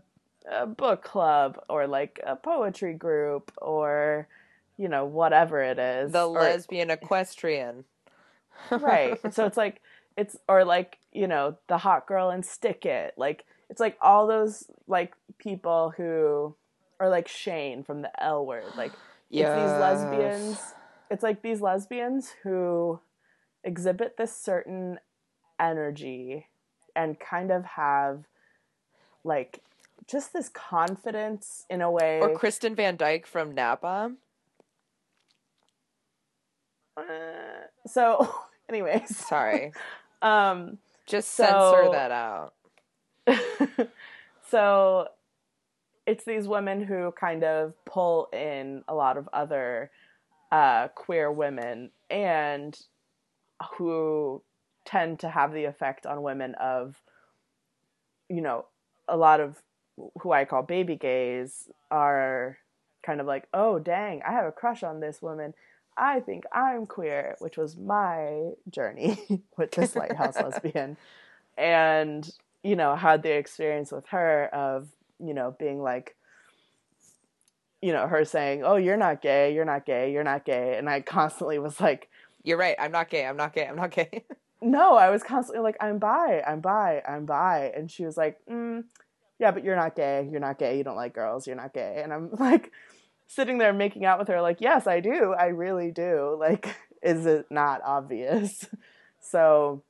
[0.50, 4.26] a book club or like a poetry group or
[4.76, 6.12] you know, whatever it is.
[6.12, 7.84] The Or- lesbian equestrian.
[8.70, 9.80] right so it's like
[10.18, 13.14] it's or like you know the hot girl and stick it.
[13.16, 16.54] Like it's like all those like people who
[17.00, 18.64] or like shane from the l word.
[18.76, 18.92] Like
[19.30, 20.74] it's these lesbians
[21.10, 23.00] it's like these lesbians who
[23.64, 24.98] exhibit this certain
[25.58, 26.46] energy
[26.94, 28.24] and kind of have
[29.24, 29.60] like
[30.06, 32.20] just this confidence in a way.
[32.20, 34.12] Or Kristen Van Dyke from Napa.
[36.96, 37.02] Uh,
[37.86, 38.34] so
[38.68, 39.16] anyways.
[39.16, 39.72] Sorry.
[40.22, 42.54] um Just So- censor that out.
[44.50, 45.08] so
[46.06, 49.90] it's these women who kind of pull in a lot of other
[50.50, 52.78] uh, queer women and
[53.76, 54.42] who
[54.86, 57.02] tend to have the effect on women of
[58.30, 58.64] you know
[59.06, 59.60] a lot of
[60.22, 62.56] who i call baby gays are
[63.04, 65.52] kind of like oh dang i have a crush on this woman
[65.98, 69.18] i think i'm queer which was my journey
[69.56, 70.96] with this lighthouse lesbian
[71.56, 72.30] and
[72.62, 76.16] you know had the experience with her of you know being like
[77.82, 80.88] you know her saying oh you're not gay you're not gay you're not gay and
[80.88, 82.08] i constantly was like
[82.44, 82.76] You're right.
[82.78, 83.26] I'm not gay.
[83.26, 83.66] I'm not gay.
[83.66, 84.24] I'm not gay.
[84.62, 88.38] no i was constantly like i'm bi i'm bi i'm bi and she was like
[88.50, 88.82] mm,
[89.38, 92.00] yeah but you're not gay you're not gay you don't like girls you're not gay
[92.02, 92.72] and i'm like
[93.28, 97.26] sitting there making out with her like yes i do i really do like is
[97.26, 98.66] it not obvious
[99.20, 99.82] so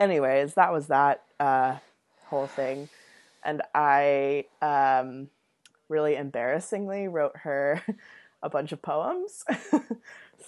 [0.00, 1.76] anyways that was that uh
[2.26, 2.88] whole thing
[3.44, 5.28] and i um
[5.88, 7.80] really embarrassingly wrote her
[8.42, 9.44] a bunch of poems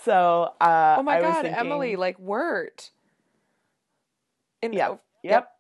[0.05, 2.73] so uh oh my god, thinking- Emily, like word.
[4.63, 4.97] In Yeah.
[5.23, 5.53] Yep.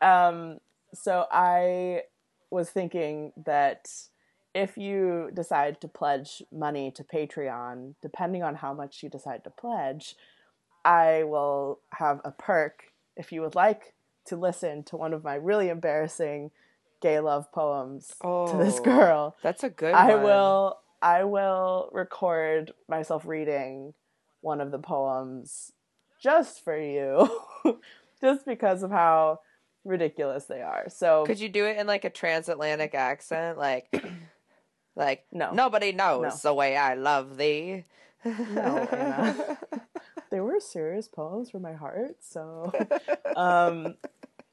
[0.00, 0.58] um,
[0.92, 2.02] so I
[2.50, 3.90] was thinking that
[4.54, 9.50] if you decide to pledge money to Patreon, depending on how much you decide to
[9.50, 10.16] pledge,
[10.84, 12.84] I will have a perk
[13.16, 13.94] if you would like
[14.26, 16.50] to listen to one of my really embarrassing
[17.02, 19.36] gay love poems to this Oh, girl.
[19.42, 20.22] That's a good I one.
[20.24, 23.92] will I will record myself reading
[24.40, 25.72] one of the poems
[26.22, 27.28] just for you.
[28.20, 29.40] just because of how
[29.84, 30.86] ridiculous they are.
[30.88, 33.58] So Could you do it in like a transatlantic accent?
[33.58, 34.02] Like
[34.96, 35.52] like No.
[35.52, 36.50] nobody knows No.
[36.50, 37.84] the way I love thee.
[38.24, 39.56] No,
[40.30, 42.72] they were serious poems from my heart, so
[43.36, 43.96] um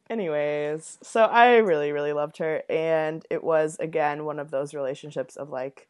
[0.10, 5.36] anyways, so I really really loved her and it was again one of those relationships
[5.38, 5.88] of like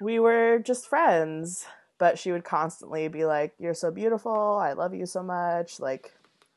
[0.00, 1.66] we were just friends,
[1.98, 6.12] but she would constantly be like you're so beautiful, I love you so much, like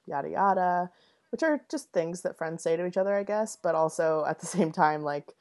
[0.05, 0.89] yada yada,
[1.31, 4.39] which are just things that friends say to each other, I guess, but also at
[4.39, 5.33] the same time like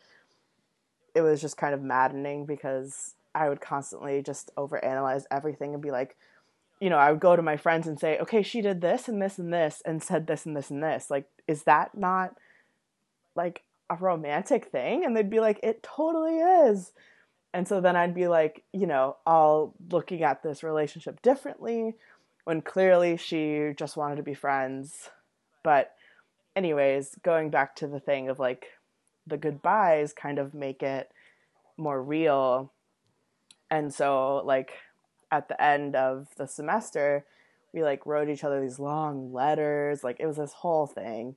[1.16, 5.90] it was just kind of maddening because I would constantly just overanalyze everything and be
[5.90, 6.14] like,
[6.78, 9.20] you know, I would go to my friends and say, okay, she did this and
[9.20, 11.10] this and this and said this and this and this.
[11.10, 12.36] Like, is that not
[13.34, 15.06] like a romantic thing?
[15.06, 16.92] And they'd be like, it totally is.
[17.54, 21.94] And so then I'd be like, you know, all looking at this relationship differently
[22.44, 25.08] when clearly she just wanted to be friends.
[25.64, 25.94] But,
[26.54, 28.66] anyways, going back to the thing of like
[29.26, 31.10] the goodbyes kind of make it
[31.76, 32.72] more real.
[33.70, 34.72] And so, like,
[35.30, 37.24] at the end of the semester,
[37.72, 40.04] we like wrote each other these long letters.
[40.04, 41.36] Like, it was this whole thing.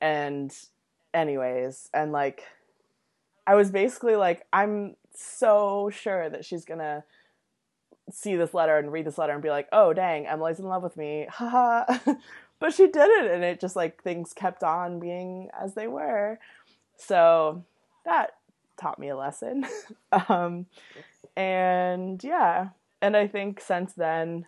[0.00, 0.54] And,
[1.14, 2.44] anyways, and like,
[3.46, 7.04] I was basically like, I'm so sure that she's gonna
[8.12, 10.82] see this letter and read this letter and be like, oh, dang, Emily's in love
[10.82, 11.26] with me.
[11.30, 11.84] Haha.
[12.58, 13.30] but she did it.
[13.30, 16.38] And it just like things kept on being as they were.
[17.00, 17.64] So
[18.04, 18.34] that
[18.80, 19.66] taught me a lesson.
[20.28, 20.66] um,
[21.36, 22.68] and yeah.
[23.02, 24.46] And I think since then,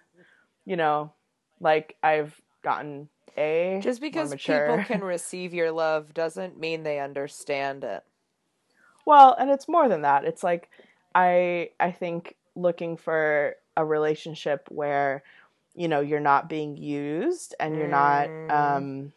[0.64, 1.12] you know,
[1.60, 7.82] like I've gotten a just because people can receive your love doesn't mean they understand
[7.84, 8.04] it.
[9.06, 10.24] Well, and it's more than that.
[10.24, 10.68] It's like
[11.14, 15.22] I I think looking for a relationship where
[15.74, 18.50] you know you're not being used and you're not Mm.
[18.50, 19.12] um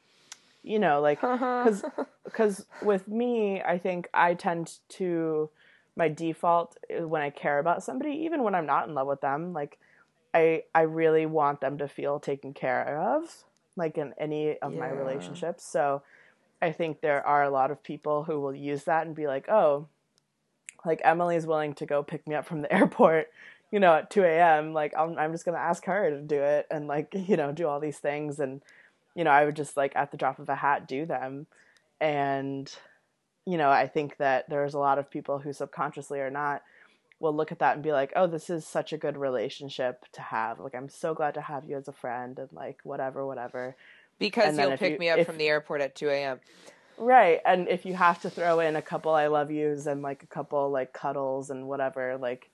[0.65, 1.63] you know like uh-huh.
[1.65, 1.85] cuz
[2.31, 5.49] cuz with me I think I tend to
[5.95, 9.21] my default is when I care about somebody even when I'm not in love with
[9.21, 9.77] them like
[10.33, 13.43] I I really want them to feel taken care of
[13.75, 16.01] like in any of my relationships so
[16.61, 19.49] I think there are a lot of people who will use that and be like,
[19.49, 19.87] oh,
[20.85, 23.29] like Emily's willing to go pick me up from the airport,
[23.71, 24.73] you know, at 2 a.m.
[24.73, 27.51] Like, I'm, I'm just going to ask her to do it and, like, you know,
[27.51, 28.39] do all these things.
[28.39, 28.61] And,
[29.15, 31.47] you know, I would just, like, at the drop of a hat, do them.
[32.01, 32.71] And,
[33.45, 36.61] you know, I think that there's a lot of people who subconsciously or not
[37.19, 40.21] will look at that and be like, oh, this is such a good relationship to
[40.21, 40.59] have.
[40.59, 43.75] Like, I'm so glad to have you as a friend and, like, whatever, whatever.
[44.19, 46.39] Because you'll pick you- me up if- from the airport at 2 a.m.
[46.97, 47.41] Right.
[47.45, 50.27] And if you have to throw in a couple I love yous and like a
[50.27, 52.49] couple like cuddles and whatever, like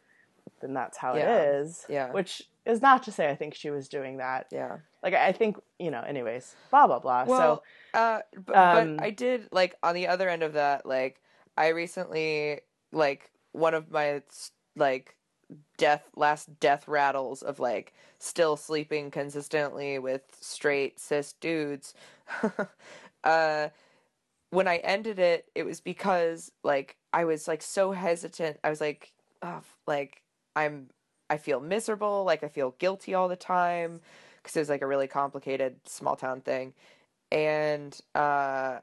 [0.61, 1.37] then that's how Yeah.
[1.41, 1.85] it is.
[1.89, 2.11] Yeah.
[2.11, 4.47] Which is not to say I think she was doing that.
[4.51, 4.77] Yeah.
[5.03, 7.25] Like I think, you know, anyways, blah blah blah.
[7.25, 10.85] Well, uh, but, um, but I did like on the other end of that.
[10.85, 11.21] Like
[11.57, 14.21] I recently, like one of my
[14.75, 15.15] like
[15.77, 21.93] death last death rattles of like still sleeping consistently with straight cis dudes.
[23.23, 23.69] uh,
[24.51, 28.59] when I ended it, it was because like I was like so hesitant.
[28.63, 30.21] I was like, oh, like
[30.55, 30.89] I'm
[31.29, 34.01] I feel miserable, like I feel guilty all the time
[34.37, 36.73] because it was like a really complicated small town thing.
[37.31, 38.79] And uh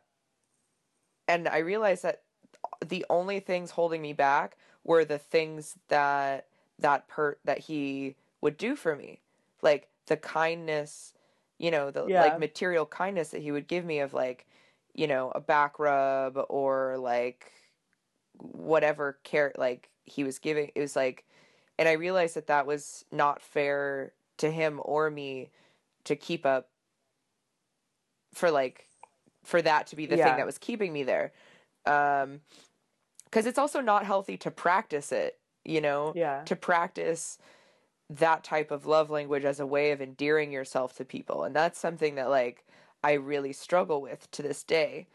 [1.27, 2.23] and I realized that
[2.87, 6.47] the only things holding me back were the things that
[6.79, 9.21] that per that he would do for me.
[9.63, 11.13] Like the kindness,
[11.59, 12.23] you know, the Yeah.
[12.23, 14.47] like material kindness that he would give me of like,
[14.95, 17.53] you know, a back rub or like
[18.39, 20.71] whatever care like he was giving.
[20.75, 21.25] It was like
[21.79, 25.51] and I realized that that was not fair to him or me
[26.05, 26.69] to keep up
[28.35, 28.87] for like
[29.45, 30.25] for that to be the Yeah.
[30.25, 31.33] thing that was keeping me there
[31.87, 32.41] um
[33.25, 36.43] because it's also not healthy to practice it you know Yeah.
[36.45, 37.39] to practice
[38.11, 41.79] that type of love language as a way of endearing yourself to people and that's
[41.79, 42.65] something that like
[43.03, 45.07] i really struggle with to this day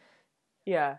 [0.65, 0.97] Yeah.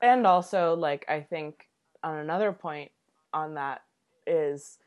[0.00, 1.68] And also like I think
[2.02, 2.90] on another point
[3.32, 3.82] on that
[4.26, 4.78] is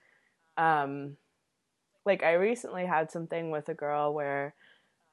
[0.58, 1.18] um
[2.06, 4.54] like I recently had something with a girl where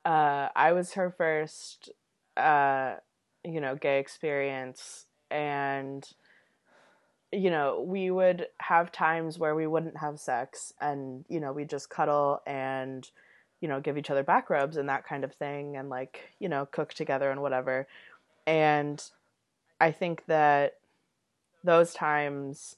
[0.04, 1.90] uh I was her first
[2.36, 2.96] uh
[3.44, 5.06] you know gay experience.
[5.30, 6.06] And
[7.32, 11.64] you know we would have times where we wouldn't have sex and you know we
[11.64, 13.10] just cuddle and
[13.62, 16.48] you know give each other back rubs and that kind of thing and like you
[16.48, 17.86] know cook together and whatever.
[18.46, 19.02] And
[19.80, 20.74] I think that
[21.64, 22.76] those times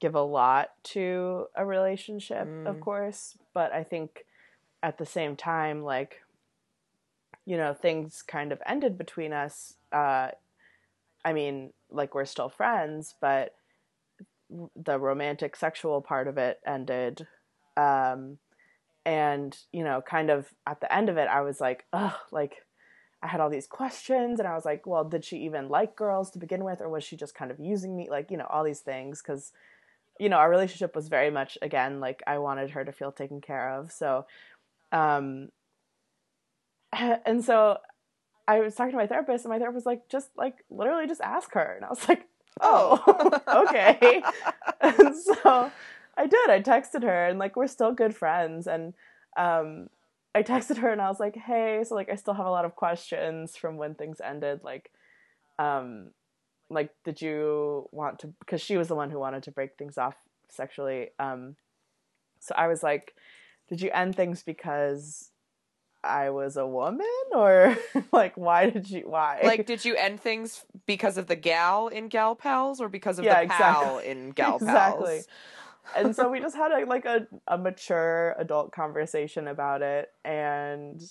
[0.00, 2.80] give a lot to a relationship, of Mm.
[2.80, 4.24] course, but I think
[4.82, 6.22] at the same time, like,
[7.44, 9.74] you know, things kind of ended between us.
[9.92, 10.30] Uh,
[11.24, 13.54] I mean, like, we're still friends, but
[14.74, 17.26] the romantic sexual part of it ended.
[17.76, 18.38] Um,
[19.04, 22.64] and, you know, kind of at the end of it, I was like, ugh, like,
[23.22, 26.30] I had all these questions and I was like, well, did she even like girls
[26.30, 28.64] to begin with or was she just kind of using me like, you know, all
[28.64, 29.52] these things cuz
[30.18, 33.40] you know, our relationship was very much again like I wanted her to feel taken
[33.40, 33.92] care of.
[33.92, 34.26] So
[34.92, 35.48] um
[36.92, 37.78] and so
[38.48, 41.20] I was talking to my therapist and my therapist was like just like literally just
[41.20, 42.26] ask her and I was like,
[42.60, 42.98] "Oh,
[43.68, 44.22] okay."
[44.80, 45.70] and so
[46.16, 46.50] I did.
[46.50, 48.94] I texted her and like we're still good friends and
[49.36, 49.88] um,
[50.34, 52.64] I texted her and I was like, "Hey, so like I still have a lot
[52.64, 54.60] of questions from when things ended.
[54.64, 54.90] Like,
[55.58, 56.10] um,
[56.70, 58.28] like did you want to?
[58.38, 60.16] Because she was the one who wanted to break things off
[60.48, 61.08] sexually.
[61.18, 61.56] Um,
[62.38, 63.14] so I was like,
[63.68, 65.30] did you end things because
[66.02, 67.76] I was a woman, or
[68.12, 69.40] like why did you why?
[69.44, 73.24] Like, did you end things because of the gal in Gal Pals, or because of
[73.26, 75.08] Yeah, the pal in Gal Pals?
[75.08, 75.22] exactly.
[75.96, 81.02] and so we just had a like a, a mature adult conversation about it and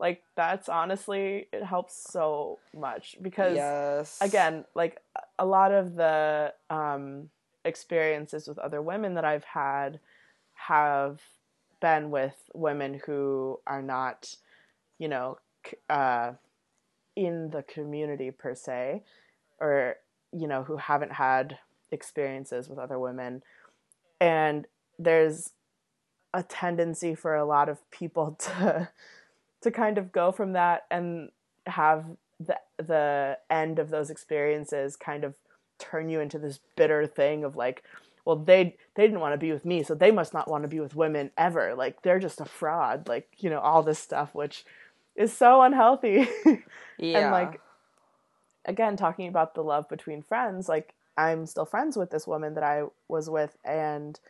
[0.00, 4.18] like that's honestly it helps so much because yes.
[4.20, 5.00] again like
[5.38, 7.28] a lot of the um
[7.64, 10.00] experiences with other women that I've had
[10.54, 11.20] have
[11.80, 14.34] been with women who are not
[14.98, 15.38] you know
[15.90, 16.32] uh
[17.14, 19.02] in the community per se
[19.60, 19.96] or
[20.32, 21.58] you know who haven't had
[21.92, 23.42] experiences with other women
[24.20, 24.66] and
[24.98, 25.50] there's
[26.32, 28.88] a tendency for a lot of people to
[29.62, 31.30] to kind of go from that and
[31.66, 32.04] have
[32.38, 35.34] the the end of those experiences kind of
[35.78, 37.82] turn you into this bitter thing of like
[38.24, 40.68] well they they didn't want to be with me so they must not want to
[40.68, 44.34] be with women ever like they're just a fraud like you know all this stuff
[44.34, 44.64] which
[45.16, 46.28] is so unhealthy
[46.98, 47.18] yeah.
[47.18, 47.60] and like
[48.64, 52.64] again talking about the love between friends like i'm still friends with this woman that
[52.64, 54.20] i was with and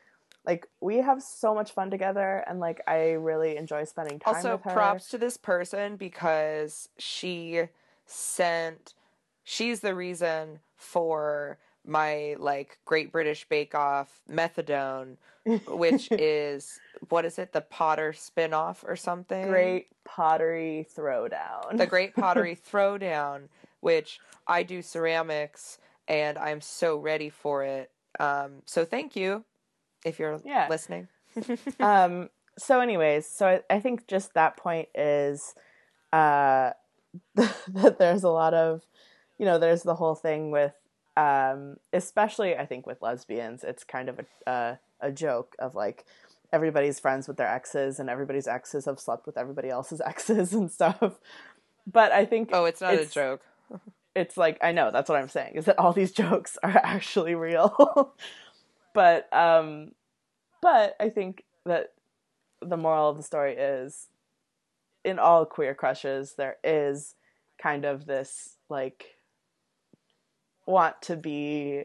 [0.46, 4.52] like we have so much fun together and like i really enjoy spending time also
[4.52, 4.72] with her.
[4.72, 7.62] props to this person because she
[8.06, 8.94] sent
[9.44, 15.16] she's the reason for my like great british bake off methadone
[15.68, 17.52] which is what is it?
[17.52, 19.48] The potter spin-off or something?
[19.48, 21.78] Great pottery throwdown.
[21.78, 23.48] The great pottery throwdown
[23.80, 27.90] which i do ceramics and i'm so ready for it.
[28.18, 29.44] Um, so thank you
[30.04, 30.66] if you're Yeah.
[30.68, 31.08] listening
[31.80, 32.28] um
[32.58, 35.54] so anyways so I, I think just that point is
[36.12, 36.70] uh
[37.34, 38.82] that there's a lot of
[39.38, 40.74] you know there's the whole thing with
[41.16, 46.04] um especially i think with lesbians it's kind of a uh, a joke of like
[46.52, 50.70] everybody's friends with their exes and everybody's exes have slept with everybody else's exes and
[50.70, 51.18] stuff
[51.90, 53.42] but i think oh it's not It's- a joke
[54.16, 57.36] it's like I know that's what I'm saying is that all these jokes are actually
[57.36, 58.12] real.
[58.94, 59.92] But um
[60.62, 61.92] but I think that
[62.60, 64.08] the moral of the story is
[65.04, 67.14] in all queer crushes there is
[67.60, 69.16] kind of this like
[70.66, 71.84] want to be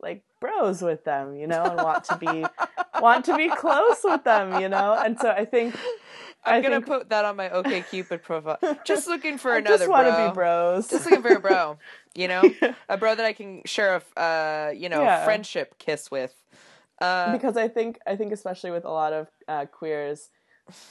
[0.00, 2.44] like bros with them, you know, and want to be
[3.00, 4.94] want to be close with them, you know?
[4.94, 5.76] And so I think
[6.44, 9.58] i'm I gonna think- put that on my okay cupid profile just looking for I
[9.58, 10.88] another just want bro to be bros.
[10.88, 11.78] just looking for a bro
[12.14, 12.42] you know
[12.88, 15.24] a bro that i can share a uh you know Yeah.
[15.24, 16.34] friendship kiss with
[17.00, 20.28] uh because I think I think especially with a lot of uh, queers,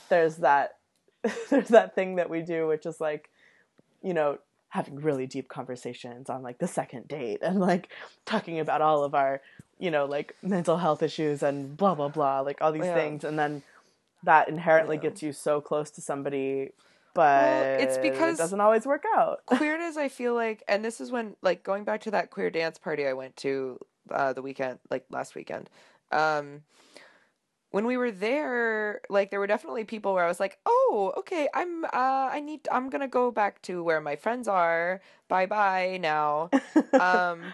[0.09, 0.77] there's that
[1.49, 3.29] there's that thing that we do, which is like,
[4.01, 4.39] you know,
[4.69, 7.89] having really deep conversations on like the second date and like
[8.25, 9.39] talking about all of our,
[9.79, 12.95] you know, like mental health issues and blah blah blah, like all these Yeah.
[12.95, 13.63] things, and then
[14.23, 15.03] that inherently Yeah.
[15.03, 16.71] gets you so close to somebody,
[17.13, 19.43] but it's because- it doesn't always work out.
[19.45, 22.49] Queer queerness i feel like and this is when like going back to that queer
[22.49, 23.77] dance party i went to
[24.11, 25.69] uh the weekend like last weekend
[26.11, 26.61] um
[27.71, 31.47] when we were there like there were definitely people where i was like oh okay
[31.53, 35.97] i'm uh i need i'm gonna go back to where my friends are bye bye
[36.01, 36.49] now
[36.99, 37.53] um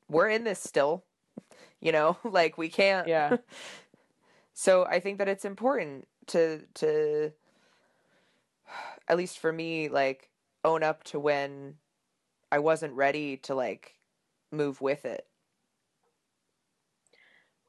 [0.09, 1.03] we're in this still.
[1.83, 3.37] You know, like we can't Yeah.
[4.53, 7.31] so I think that it's important to to
[9.07, 10.29] at least for me like
[10.63, 11.77] own up to when
[12.51, 13.95] I wasn't ready to like
[14.51, 15.25] move with it.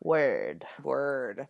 [0.03, 0.67] Word.
[0.83, 1.49] Word.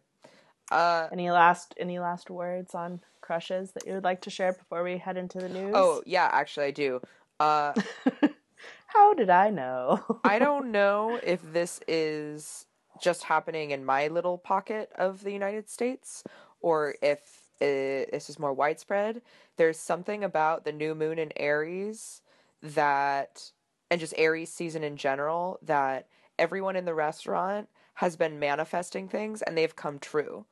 [0.72, 4.82] Uh Any last any last words on crushes that you would like to share before
[4.82, 5.74] we head into the news?
[5.74, 7.00] oh, yeah, actually I do.
[7.38, 7.74] Uh
[8.86, 10.04] How did I know?
[10.24, 12.66] I don't know if this is
[13.00, 16.24] just happening in my little pocket of the United States
[16.60, 17.20] or if
[17.60, 19.22] it, this is more widespread.
[19.56, 22.22] There's something about the new moon in Aries
[22.62, 23.50] that,
[23.90, 26.08] and just Aries season in general, that
[26.38, 30.44] everyone in the restaurant has been manifesting things and they've come true.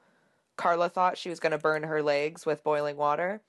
[0.60, 3.40] Carla thought she was going to burn her legs with boiling water.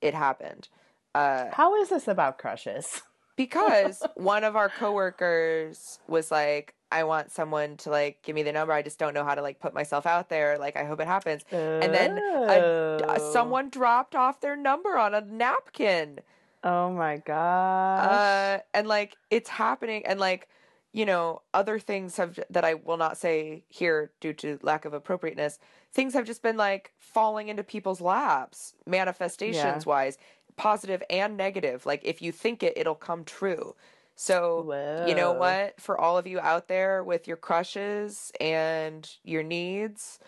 [0.00, 0.68] It happened.
[1.14, 3.02] Uh, How is this about crushes?
[3.36, 8.52] because one of our coworkers was like i want someone to like give me the
[8.52, 11.00] number i just don't know how to like put myself out there like i hope
[11.00, 13.32] it happens and then a, Oh.
[13.32, 16.20] someone dropped off their number on a napkin
[16.62, 18.08] Oh my gosh.
[18.08, 20.46] uh and like it's happening and like
[20.94, 24.94] you know other things have that i will not say here due to lack of
[24.94, 25.58] appropriateness
[25.92, 30.16] things have just been like falling into people's laps manifestations wise
[30.56, 31.84] positive and negative.
[31.84, 33.74] Like if you think it it'll come true.
[34.14, 34.62] So
[35.08, 35.80] you know what?
[35.80, 40.18] For all of you out there with your crushes and your needs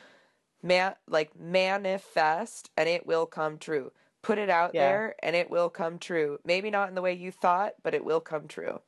[0.62, 3.92] man like manifest and it will come true.
[4.22, 4.88] Put it out Yeah.
[4.88, 6.40] there and it will come true.
[6.44, 8.80] Maybe not in the way you thought but it will come true.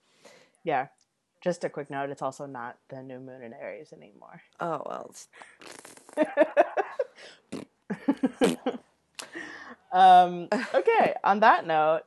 [0.64, 0.88] Yeah.
[1.40, 4.42] Just a quick note, it's also not the new moon in Aries anymore.
[4.60, 5.14] oh well
[9.90, 12.02] Um, okay, on that note,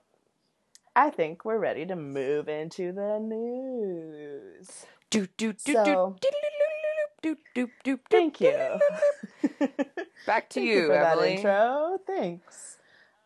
[0.96, 4.86] I think we're ready to move into the news.
[5.10, 6.30] do do do So- do
[7.24, 8.52] do do do Thank you.
[10.28, 12.00] back to Thank you, for Emily that intro.
[12.06, 12.78] Thanks.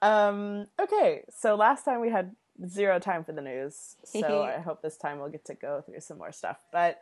[0.02, 2.36] Um, okay, so last time we had
[2.68, 6.00] zero time for the news, so I hope this time we'll get to go through
[6.00, 6.58] some more stuff.
[6.72, 7.02] But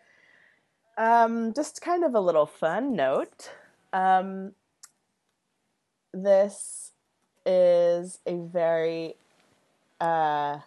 [0.97, 3.49] um, just kind of a little fun note.
[3.91, 4.53] Um,
[6.13, 6.91] this
[7.45, 9.15] is a very
[9.99, 10.59] uh,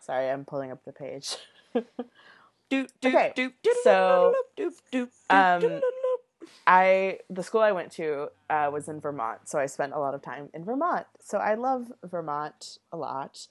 [0.00, 1.36] sorry, I'm pulling up the page.
[1.74, 3.32] do do Okay,
[3.82, 5.80] so, do do um,
[6.66, 10.14] I the school I went to uh, was in Vermont, so I spent a lot
[10.14, 11.06] of time in Vermont.
[11.20, 13.46] So I love Vermont a lot,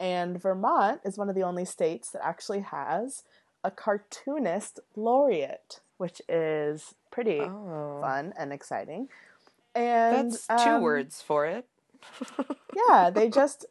[0.00, 3.24] and Vermont is one of the only states that actually has
[3.64, 9.08] a cartoonist laureate, which is pretty oh fun and exciting.
[9.74, 11.66] And that's two um, words for it
[12.88, 13.66] Yeah, they just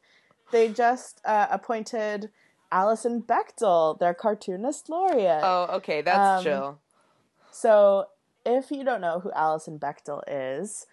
[0.51, 2.29] they just uh, appointed
[2.71, 5.41] Alison Bechdel their cartoonist laureate.
[5.43, 6.79] oh okay that's Um, chill
[7.51, 8.07] So,
[8.45, 10.85] if you don't know who Alison Bechdel is,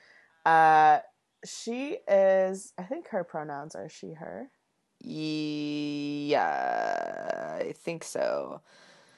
[0.47, 1.01] uh,
[1.45, 4.49] she is, I think her pronouns are she, her.
[6.26, 8.61] Yeah, I think so.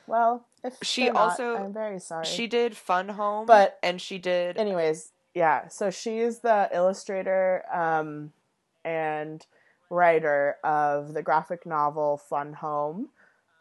[0.07, 2.25] Well, if She they're not, also- I'm very sorry.
[2.25, 8.33] She did Fun Home, But- and she did Anyways, yeah, so she's the illustrator um,
[8.85, 9.45] and
[9.91, 13.11] writer of the graphic novel Fun Home.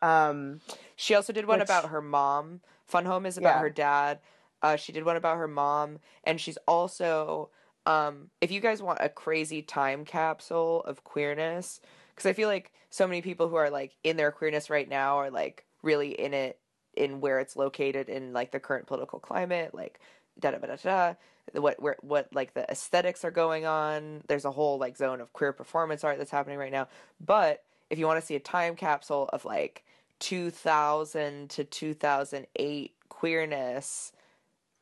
[0.02, 0.62] Um,
[0.96, 2.62] She also did one Which- about her mom.
[2.86, 3.60] Fun Home is about Yeah.
[3.62, 4.20] her dad.
[4.62, 7.50] Uh, she did one about her mom, and she's also,
[7.86, 11.82] um, if you guys want a crazy time capsule of queerness,
[12.16, 15.18] because I feel like so many people who are like in their queerness right now
[15.18, 16.60] are like really in it
[16.96, 20.00] in where it's located in like the current political climate, like
[20.40, 21.14] da da da da da.
[21.54, 24.24] What where what like the aesthetics are going on.
[24.28, 26.88] There's a whole like zone of queer performance art that's happening right now.
[27.24, 29.84] But if you want to see a time capsule of like
[30.20, 34.12] 2000 to 2008 queerness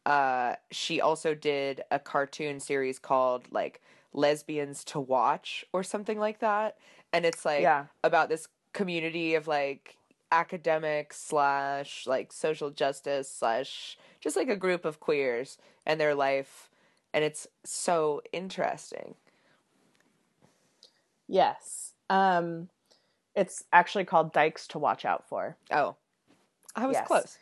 [0.05, 3.81] uh she also did a cartoon series called like
[4.13, 6.77] lesbians to watch or something like that
[7.13, 7.85] and it's like Yeah.
[8.03, 9.95] about this community of like
[10.31, 16.69] academics slash like social justice slash just like a group of queers and their life
[17.13, 19.13] and it's so interesting
[21.27, 21.93] yes.
[22.09, 22.69] Um,
[23.35, 25.57] it's actually called Dykes to Watch Out For.
[25.71, 25.95] oh
[26.75, 27.07] i was Yes.
[27.07, 27.37] close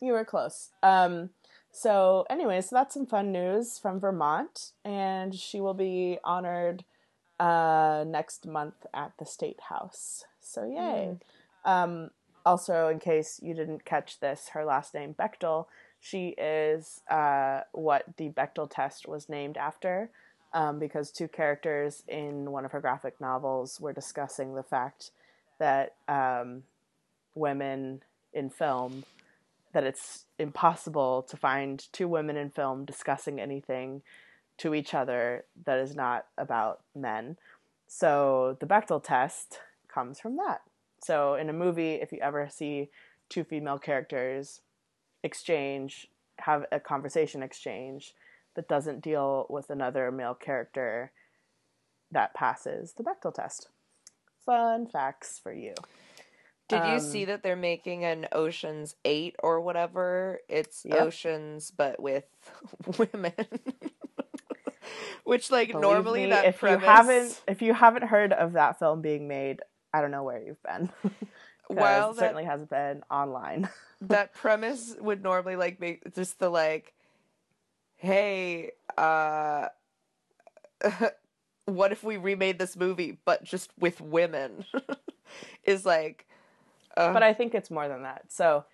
[0.00, 0.70] You were close.
[0.82, 1.30] Um,
[1.70, 6.84] so, anyways, so that's some fun news from Vermont, and she will be honored
[7.42, 10.24] uh, next month at the State House.
[10.40, 11.16] So, yay.
[11.64, 12.10] Um,
[12.46, 15.66] also, in case you didn't catch this, her last name, Bechdel,
[15.98, 20.10] She is uh, what the Bechdel test was named after,
[20.52, 25.10] um, because two characters in one of her graphic novels were discussing the fact
[25.58, 26.62] that um,
[27.34, 29.04] women in film
[29.72, 34.02] that it's impossible to find two women in film discussing anything
[34.62, 37.36] to each other that is not about men.
[37.88, 39.58] So the Bechdel test
[39.92, 40.62] comes from that.
[41.02, 42.90] So in a movie, if you ever see
[43.28, 44.60] two female characters
[45.24, 46.06] exchange,
[46.38, 48.14] have a conversation exchange
[48.54, 51.10] that doesn't deal with another male character,
[52.12, 53.68] that passes the Bechdel test.
[54.46, 55.74] Fun facts for you.
[56.68, 60.40] Did you Um, see that they're making an Ocean's 8 or whatever?
[60.48, 61.00] It's Yep.
[61.00, 62.24] Oceans but with
[62.98, 63.34] women.
[65.24, 68.54] Which like Believe normally me, that if premise you haven't if you haven't heard of
[68.54, 69.60] that film being made,
[69.92, 70.90] I don't know where you've been.
[71.70, 73.68] Well, it that- certainly hasn't been online.
[74.02, 76.92] that premise would normally like make just the like
[77.96, 79.68] hey uh
[81.66, 84.64] what if we remade this movie but just with women
[85.64, 86.26] is like
[86.96, 88.24] uh, but I think it's more than that.
[88.28, 88.64] So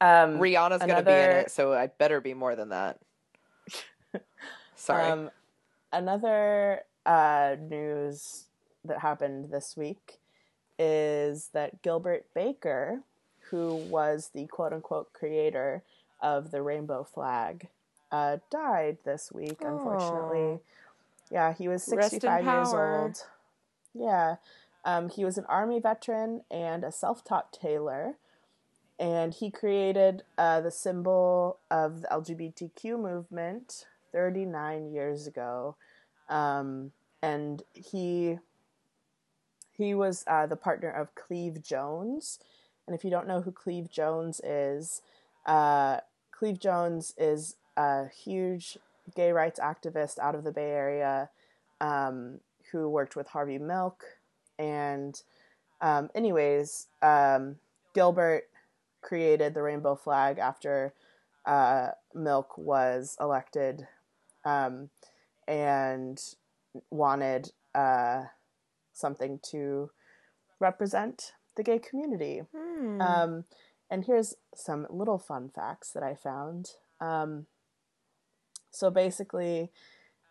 [0.00, 2.98] um rihanna's gonna be in it so i better be more than that
[4.74, 5.30] sorry Um,
[5.92, 8.44] another uh, news
[8.84, 10.18] that happened this week
[10.78, 13.00] is that Gilbert Baker,
[13.50, 15.82] who was the quote unquote creator
[16.20, 17.68] of the rainbow flag,
[18.10, 20.40] uh, died this week, unfortunately.
[20.40, 20.58] Aw.
[21.30, 23.24] Yeah, he was 65 years old.
[23.94, 24.36] Yeah.
[24.84, 28.16] Um, he was an Army veteran and a self taught tailor.
[28.98, 35.76] And he created uh, the symbol of the LGBTQ movement 39 years ago.
[36.28, 36.92] Um,
[37.22, 38.38] and he
[39.72, 42.38] he was uh, the partner of Cleve Jones.
[42.86, 45.02] And if you don't know who Cleve Jones is,
[45.46, 45.98] uh,
[46.30, 48.76] Cleve Jones is a huge
[49.14, 51.30] gay rights activist out of the Bay Area
[51.80, 52.40] um,
[52.70, 54.04] who worked with Harvey Milk.
[54.58, 55.20] And,
[55.80, 57.56] um, anyways, um,
[57.94, 58.48] Gilbert
[59.00, 60.92] created the rainbow flag after
[61.44, 63.86] uh, Milk was elected
[64.44, 64.90] um,
[65.46, 66.20] and
[66.90, 68.24] wanted uh,
[68.92, 69.90] something to
[70.60, 72.42] represent the gay community.
[72.54, 73.00] Hmm.
[73.00, 73.44] Um,
[73.90, 76.70] and here's some little fun facts that I found.
[77.00, 77.46] Um,
[78.70, 79.70] so basically,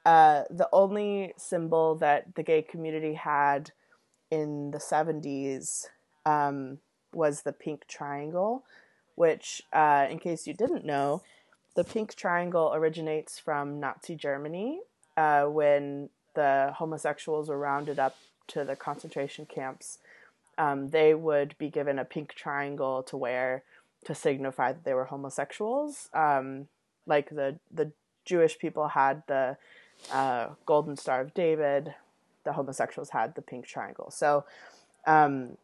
[0.06, 3.72] uh, the only symbol that the gay community had
[4.32, 5.86] in the 70s
[6.26, 6.80] um,
[7.14, 8.64] was the pink triangle,
[9.16, 11.22] which, uh, in case you didn't know,
[11.76, 14.82] the pink triangle originates from Nazi Germany
[15.18, 18.18] uh, when the homosexuals were rounded up
[18.48, 20.00] to the concentration camps.
[20.58, 23.64] Um, they would be given a pink triangle to wear
[24.06, 26.10] to signify that they were homosexuals.
[26.14, 26.68] Um,
[27.06, 27.92] like the the
[28.26, 29.58] Jewish people had the
[30.12, 31.94] uh, Golden Star of David,
[32.44, 34.12] the homosexuals had the pink triangle.
[34.12, 34.46] So,
[35.08, 35.58] um,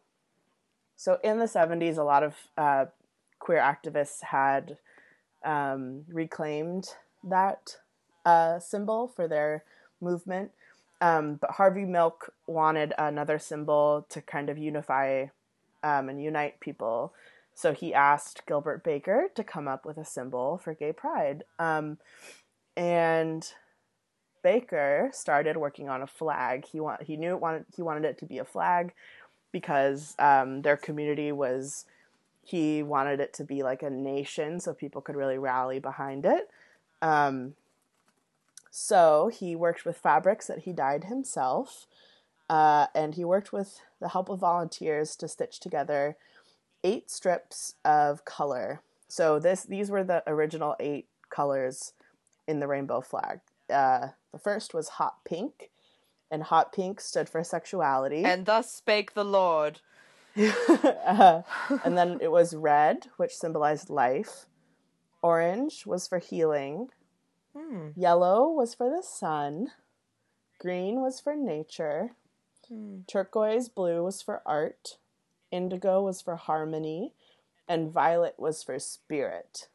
[0.96, 2.86] so in the seventies, a lot of uh,
[3.38, 4.78] queer activists had
[5.44, 7.76] um, reclaimed that
[8.24, 9.64] uh, symbol for their
[10.00, 10.50] movement.
[11.00, 15.26] Um, but Harvey Milk wanted another symbol to kind of unify
[15.82, 17.12] um, and unite people.
[17.54, 21.44] So he asked Gilbert Baker to come up with a symbol for gay pride.
[21.58, 21.98] Um,
[22.76, 23.44] and
[24.42, 26.66] Baker started working on a flag.
[26.66, 28.92] He want he knew it wanted he wanted it to be a flag
[29.50, 31.84] because um, their community was
[32.48, 36.48] he wanted it to be like a nation so people could really rally behind it.
[37.02, 37.56] Um,
[38.70, 41.86] so he worked with fabrics that he dyed himself,
[42.48, 46.16] uh, and he worked with the help of volunteers to stitch together
[46.82, 48.80] eight strips of color.
[49.08, 51.92] So this these were the original eight colors
[52.46, 53.40] in the rainbow flag.
[53.68, 55.68] Uh, the first was hot pink,
[56.30, 58.24] and hot pink stood for sexuality.
[58.24, 59.80] and thus spake the lord
[60.38, 61.42] uh,
[61.84, 64.46] and then it was red, which symbolized life.
[65.22, 66.88] Orange was for healing.
[67.56, 67.88] Hmm.
[67.96, 69.68] Yellow was for the sun.
[70.58, 72.10] Green was for nature.
[72.68, 73.00] Hmm.
[73.06, 74.98] Turquoise blue was for art.
[75.50, 77.14] Indigo was for harmony.
[77.68, 79.68] And violet was for spirit.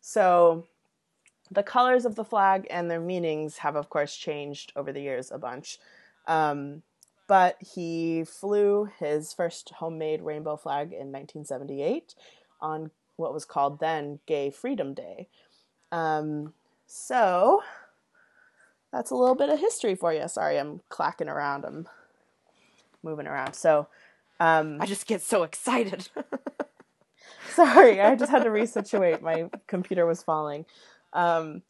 [0.00, 0.66] So
[1.50, 5.30] the colors of the flag and their meanings have, of course, changed over the years
[5.30, 5.78] a bunch.
[6.26, 6.82] Um,
[7.26, 12.14] but he flew his first homemade rainbow flag in 1978
[12.60, 15.28] on what was called then Gay Freedom Day.
[15.90, 16.52] Um,
[16.86, 17.62] so
[18.92, 20.28] that's a little bit of history for you.
[20.28, 21.64] Sorry, I'm clacking around.
[21.64, 21.88] I'm
[23.02, 23.54] moving around.
[23.54, 23.88] So
[24.38, 26.10] um, i just get so excited
[27.56, 29.22] Sorry, I just had to resituate.
[29.22, 30.66] My computer was falling.
[31.14, 31.62] Um,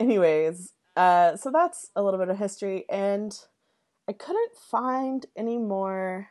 [0.00, 3.38] anyways, uh, so that's a little bit of history, and
[4.08, 6.28] I couldn't find any more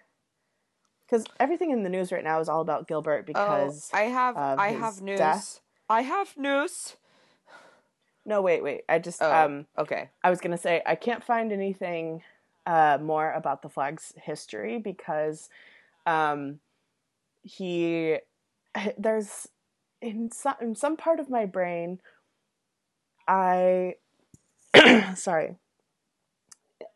[1.05, 4.38] because everything in the news right now is all about Gilbert because oh, I have
[4.38, 5.17] I have news.
[5.17, 5.61] death.
[5.89, 6.95] I have news.
[8.26, 8.82] No, wait, wait.
[8.88, 10.09] I just Oh, um okay.
[10.24, 12.24] I was gonna say I can't find anything
[12.65, 15.49] uh more about the flag's history because
[16.05, 16.59] um
[17.41, 18.17] he
[18.97, 19.47] there's
[20.01, 21.99] in some in some part of my brain
[23.28, 23.95] I
[25.15, 25.57] sorry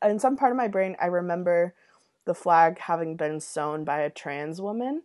[0.10, 1.74] in some part of my brain I remember
[2.26, 5.04] the flag having been sewn by a trans woman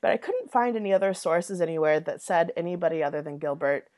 [0.00, 3.88] but I couldn't find any other sources anywhere that said anybody other than Gilbert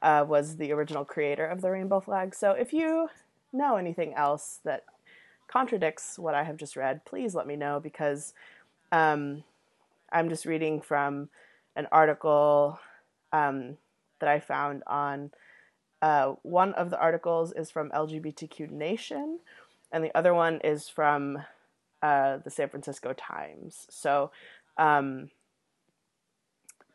[0.00, 2.34] uh, was the original creator of the rainbow flag.
[2.34, 3.08] So if you
[3.52, 4.84] know anything else that
[5.46, 8.32] contradicts what I have just read, please let me know because
[8.90, 9.44] um,
[10.10, 11.28] I'm just reading from
[11.76, 12.80] an article
[13.32, 13.76] um,
[14.20, 15.30] that I found on.
[16.00, 19.38] Uh, one of the articles is from LGBTQ Nation,
[19.92, 21.38] and the other one is from
[22.02, 23.86] uh, the San Francisco Times.
[23.90, 24.32] So,
[24.78, 25.30] um,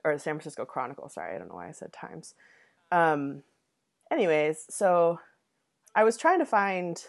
[0.04, 1.10] or the San Francisco Chronicle.
[1.10, 2.34] Sorry, I don't know why I said Times.
[2.92, 3.44] Um,
[4.12, 5.20] anyways, so
[5.96, 7.04] I was trying to find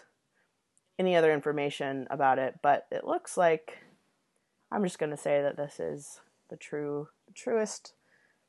[0.97, 3.79] any other information about it, but it looks like
[4.71, 6.19] I'm just going to say that this is
[6.49, 7.93] the true, truest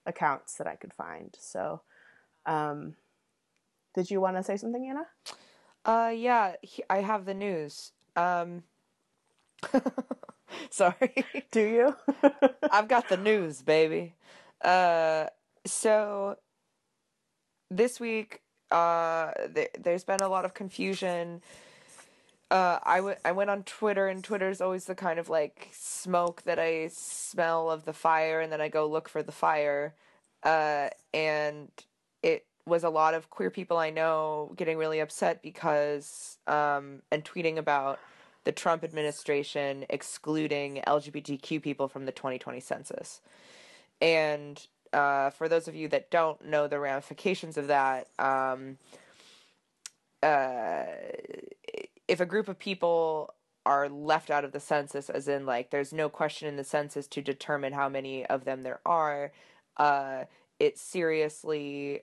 [0.05, 1.35] accounts that I could find.
[1.39, 1.83] So,
[2.47, 2.97] um,
[3.95, 5.07] did you want to say something, Anna?
[5.85, 7.93] Uh, yeah, he- I have the news.
[8.17, 8.65] Um,
[10.71, 11.25] sorry.
[11.51, 11.97] Do you?
[12.71, 14.15] I've got the news, baby.
[14.63, 15.27] Uh,
[15.67, 16.37] so
[17.71, 21.43] this week, uh, th- there's been a lot of confusion.
[22.51, 26.43] Uh, I, w- I went on Twitter, and Twitter's always the kind of like smoke
[26.43, 29.95] that I smell of the fire, and then I go look for the fire.
[30.43, 31.71] Uh, and
[32.23, 37.25] it was a lot of queer people I know getting really upset because, um, and
[37.25, 37.99] tweeting about
[38.45, 43.21] the Trump administration excluding LGBTQ people from the 2020 census.
[44.01, 48.79] And uh, for those of you that don't know the ramifications of that, um,
[50.23, 50.85] uh,
[52.09, 53.35] if a group of people
[53.67, 57.07] are left out of the census, as in, like, there's no question in the census
[57.09, 59.33] to determine how many of them there are,
[59.77, 60.25] uh,
[60.59, 62.03] it seriously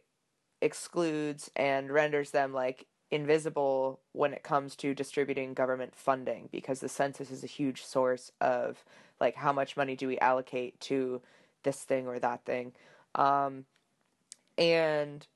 [0.61, 6.89] excludes and renders them, like, invisible when it comes to distributing government funding because the
[6.89, 8.83] census is a huge source of,
[9.19, 11.21] like, how much money do we allocate to
[11.63, 12.73] this thing or that thing.
[13.15, 13.65] Um,
[14.57, 15.27] and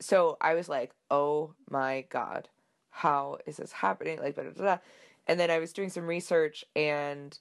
[0.00, 2.48] so I was like, oh my God,
[2.90, 4.18] how is this happening?
[4.18, 4.78] Like, blah, blah, blah.
[5.26, 7.36] And then I was doing some research, and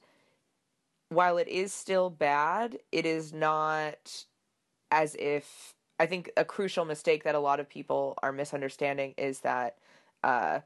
[1.10, 4.26] while it is still bad, it is not
[4.90, 9.40] as if I think a crucial mistake that a lot of people are misunderstanding is
[9.42, 9.78] that
[10.24, 10.60] uh,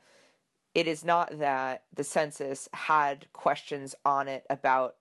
[0.74, 4.96] it is not that the census had questions on it about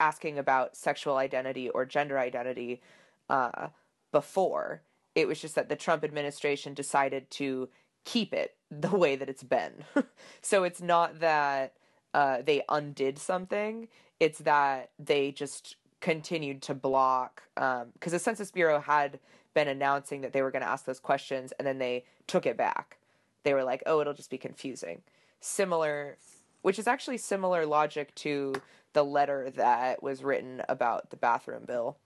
[0.00, 2.80] asking about sexual identity or gender identity
[3.28, 3.68] uh,
[4.12, 4.82] before.
[5.14, 7.68] It was just that the Trump administration decided to
[8.04, 9.84] keep it the way that it's been.
[10.40, 11.74] so it's not that
[12.12, 13.88] uh, they undid something,
[14.20, 17.42] it's that they just continued to block.
[17.54, 19.18] Because um, the Census Bureau had
[19.54, 22.56] been announcing that they were going to ask those questions and then they took it
[22.56, 22.98] back.
[23.44, 25.02] They were like, oh, it'll just be confusing.
[25.40, 26.16] Similar,
[26.62, 28.54] which is actually similar logic to
[28.92, 31.98] the letter that was written about the bathroom bill.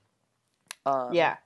[0.86, 1.36] Um, yeah.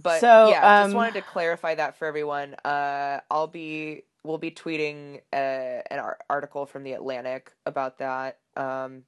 [0.00, 2.54] But So, yeah, um, just wanted to clarify that for everyone.
[2.64, 8.38] Uh, I'll be we'll be tweeting uh, an ar- article from the Atlantic about that.
[8.56, 9.04] Um,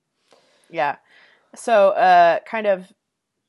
[0.71, 0.97] Yeah.
[1.55, 2.93] So, uh, kind of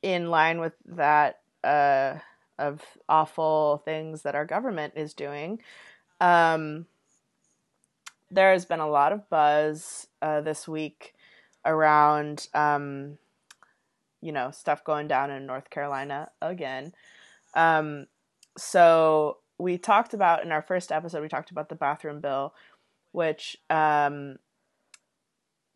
[0.04, 2.20] in line with that, uh,
[2.58, 5.60] of awful things that our government is doing,
[6.22, 6.86] um,
[8.32, 11.14] there has been a lot of buzz uh, this week
[11.66, 13.18] around, um,
[14.22, 16.94] you know, stuff going down in North Carolina again.
[17.54, 18.08] Um,
[18.58, 22.54] so we talked about in our first episode, we talked about the bathroom bill,
[23.12, 24.38] which um,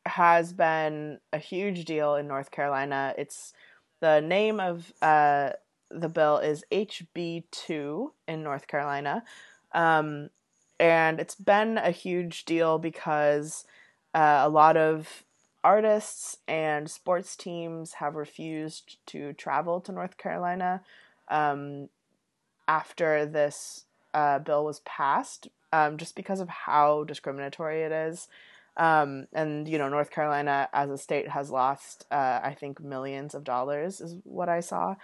[0.06, 3.14] has been a huge deal in North Carolina.
[3.18, 3.54] It's
[4.02, 5.52] the name of uh,
[5.92, 9.24] the bill is HB2 in North Carolina.
[9.74, 10.30] Um,
[10.80, 13.66] and it's been a huge deal because
[14.14, 15.24] uh, a lot of
[15.64, 20.82] artists and sports teams have refused to travel to North Carolina
[21.28, 21.90] um,
[22.68, 28.28] after this uh, bill was passed, um, just because of how discriminatory it is.
[28.78, 33.36] Um, and you know, North Carolina as a state has lost, uh, I think, millions
[33.36, 34.96] of dollars is what I saw,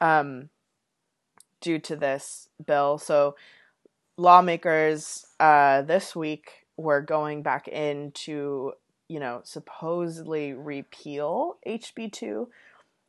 [0.00, 0.48] um,
[1.60, 2.98] due to this bill.
[2.98, 3.36] So
[4.16, 8.72] lawmakers uh, this week were going back in to,
[9.08, 12.48] you know, supposedly repeal HB two,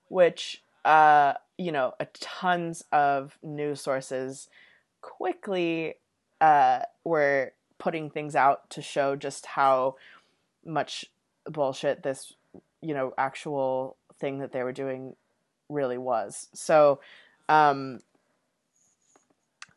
[0.07, 4.47] which uh, you know, a tons of news sources
[5.01, 5.95] quickly
[6.41, 9.95] uh, were putting things out to show just how
[10.65, 11.05] much
[11.45, 12.33] bullshit this,
[12.81, 15.15] you know, actual thing that they were doing
[15.70, 16.49] really was.
[16.53, 16.99] So,
[17.47, 17.99] um,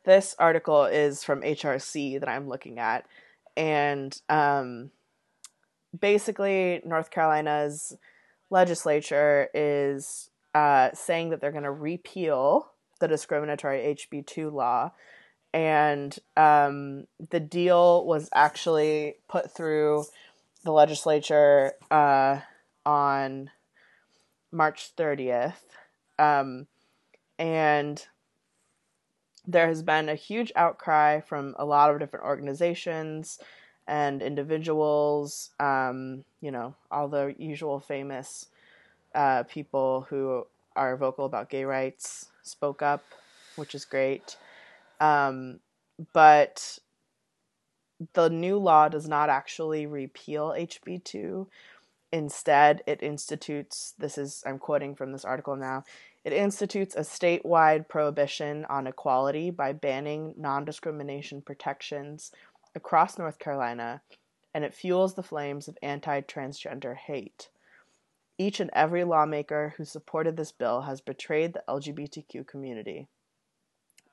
[0.04, 3.06] this article is from HRC that I'm looking at,
[3.56, 4.90] and um,
[5.98, 7.96] basically, North Carolina's
[8.50, 14.92] legislature is uh, saying that they're going to repeal the discriminatory HB2 law.
[15.52, 20.04] And um, the deal was actually put through
[20.64, 22.40] the legislature uh,
[22.86, 23.50] on
[24.50, 25.54] March 30th.
[26.22, 26.66] Um,
[27.38, 28.06] and
[29.46, 33.40] there has been a huge outcry from a lot of different organizations
[33.88, 38.46] and individuals, um, you know, all the usual famous
[39.14, 40.46] uh, people who
[40.76, 43.04] are vocal about gay rights spoke up,
[43.56, 44.36] which is great.
[45.00, 45.58] Um,
[46.12, 46.78] but
[48.12, 51.46] the new law does not actually repeal HB2.
[52.12, 55.84] Instead, it institutes this is, I'm quoting from this article now,
[56.24, 62.30] it institutes a statewide prohibition on equality by banning non discrimination protections
[62.74, 64.02] across North Carolina,
[64.54, 67.48] and it fuels the flames of anti transgender hate.
[68.38, 73.08] Each and every lawmaker who supported this bill has betrayed the LGBTQ community.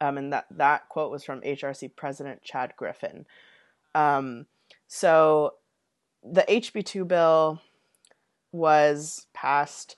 [0.01, 3.25] Um, and that, that quote was from HRC President Chad Griffin.
[3.93, 4.45] Um,
[4.87, 5.55] so
[6.23, 7.61] the HB2 bill
[8.51, 9.97] was passed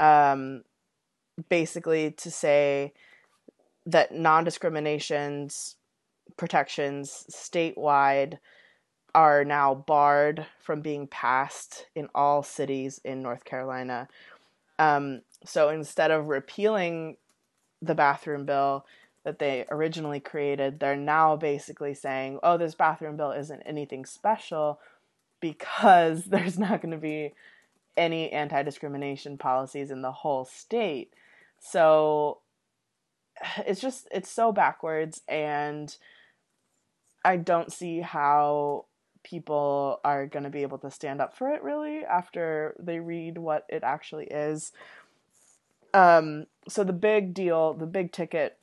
[0.00, 0.62] um,
[1.48, 2.92] basically to say
[3.86, 5.76] that non discriminations
[6.36, 8.38] protections statewide
[9.14, 14.08] are now barred from being passed in all cities in North Carolina.
[14.78, 17.16] Um, so instead of repealing
[17.80, 18.84] the bathroom bill
[19.24, 24.80] that they originally created, they're now basically saying, oh, this bathroom bill isn't anything special
[25.40, 27.32] because there's not going to be
[27.96, 31.14] any anti discrimination policies in the whole state.
[31.60, 32.38] So
[33.66, 35.94] it's just, it's so backwards, and
[37.24, 38.86] I don't see how
[39.22, 43.36] people are going to be able to stand up for it really after they read
[43.38, 44.72] what it actually is.
[45.92, 48.58] Um, so the big deal, the big ticket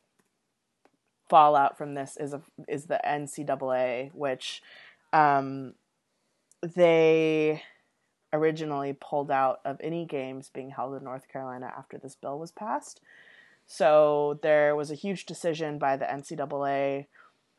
[1.30, 4.62] fallout from this is a, is the NCAA, which
[5.12, 5.74] um,
[6.62, 7.64] they
[8.34, 12.51] originally pulled out of any games being held in North Carolina after this bill was
[12.51, 12.99] passed.
[13.65, 17.05] So there was a huge decision by the NCAA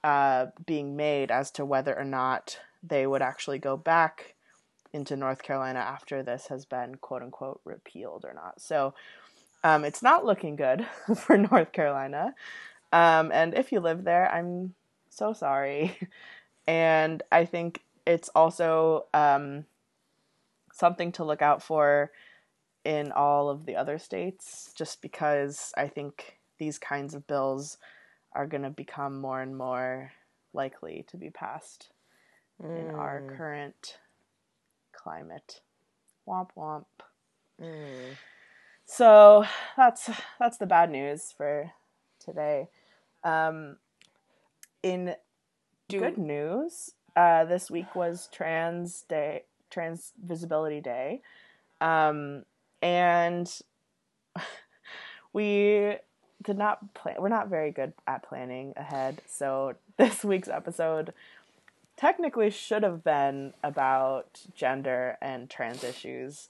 [0.02, 4.34] uh, being made as to whether or not they would actually go back
[4.92, 8.60] into North Carolina after this has been quote unquote repealed or not.
[8.60, 8.94] So
[9.62, 12.34] um, it's not looking good for North Carolina.
[12.92, 14.74] Um, and if you live there, I'm
[15.08, 15.98] so sorry.
[16.66, 19.64] and I think it's also um,
[20.74, 22.10] something to look out for
[22.84, 27.78] in all of the other states, just because I think these kinds of bills
[28.32, 30.12] are going to become more and more
[30.52, 31.90] likely to be passed
[32.62, 32.78] mm.
[32.78, 33.36] in our mm.
[33.36, 33.98] current
[34.92, 35.60] climate.
[36.28, 36.84] Womp womp.
[37.60, 38.16] Mm.
[38.84, 39.44] So
[39.76, 41.70] that's that's the bad news for
[42.18, 42.68] today.
[43.22, 43.76] Um,
[44.82, 45.14] in
[45.88, 49.44] good news, uh, this week was Trans Day,
[49.74, 51.20] Trans Visibility Day,
[51.80, 52.44] um,
[52.80, 53.50] and
[55.32, 55.96] we
[56.42, 57.16] did not plan.
[57.18, 61.12] We're not very good at planning ahead, so this week's episode
[61.96, 66.48] technically should have been about gender and trans issues,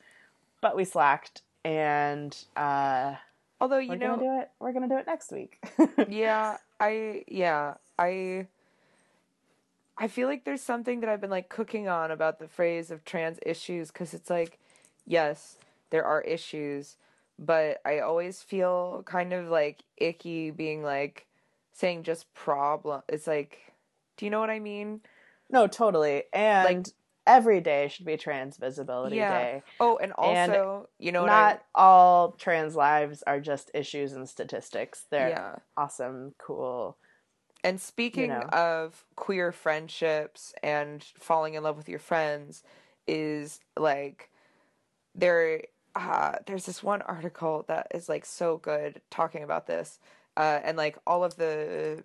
[0.60, 3.14] but we slacked and uh
[3.58, 5.58] although you we're know gonna do it we're gonna do it next week.
[6.08, 8.48] yeah, I yeah, I
[9.97, 13.05] I feel like there's something that I've been like cooking on about the phrase of
[13.05, 14.59] trans issues cuz it's like
[15.07, 15.59] yes,
[15.90, 16.97] there are issues,
[17.38, 21.26] but I always feel kind of like icky being like
[21.72, 23.03] saying just problem.
[23.09, 23.72] It's like
[24.16, 25.01] do you know what I mean?
[25.51, 26.24] No, totally.
[26.32, 26.86] And like,
[27.26, 29.38] every day should be Trans Visibility yeah.
[29.38, 29.62] Day.
[29.80, 31.80] Oh, and also, and you know, not I...
[31.80, 35.07] all trans lives are just issues and statistics.
[35.11, 35.57] They're yeah.
[35.76, 36.97] awesome, cool
[37.64, 38.42] And speaking know.
[38.52, 42.62] of queer friendships and falling in love with your friends,
[43.06, 44.30] is like
[45.14, 45.62] there.
[45.96, 49.98] Uh, there's this one article that is like so good talking about this,
[50.36, 52.04] uh, and like all of the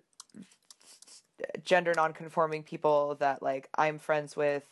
[1.64, 4.64] gender nonconforming people that like I'm friends with,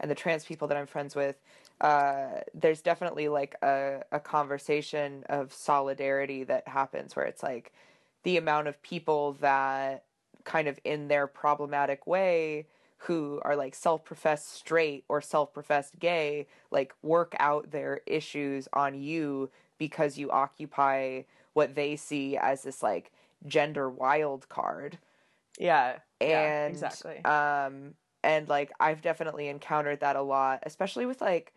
[0.00, 1.36] and the trans people that I'm friends with.
[1.80, 7.72] Uh, there's definitely like a, a conversation of solidarity that happens where it's like
[8.24, 10.02] the amount of people that
[10.48, 12.66] kind of in their problematic way
[13.02, 19.50] who are like self-professed straight or self-professed gay like work out their issues on you
[19.76, 21.20] because you occupy
[21.52, 23.12] what they see as this like
[23.46, 24.96] gender wild card
[25.58, 25.98] Yeah.
[26.18, 27.22] yeah, and exactly.
[27.26, 27.92] um
[28.24, 31.52] and like I've definitely encountered that a lot especially with like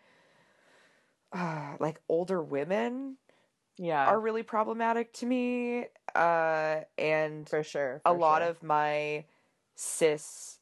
[1.32, 3.16] uh, like older women
[3.78, 4.06] yeah.
[4.06, 5.86] are really problematic to me
[6.16, 8.02] uh and for sure.
[8.06, 8.50] a for lot sure.
[8.50, 9.26] of my
[9.76, 10.60] cis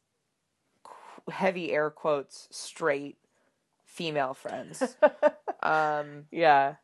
[1.30, 3.18] heavy air quotes straight
[3.86, 4.82] female friends
[5.64, 6.76] um yeah.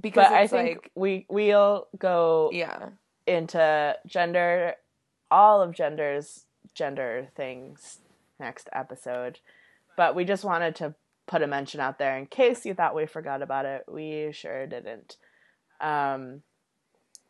[0.00, 2.90] because I think like we we'll go yeah
[3.26, 4.74] into gender
[5.30, 7.98] all of gender's gender things
[8.40, 9.40] next episode.
[9.96, 10.94] But we just wanted to
[11.26, 13.84] put a mention out there in case you thought we forgot about it.
[13.88, 15.16] We sure didn't.
[15.80, 16.42] Um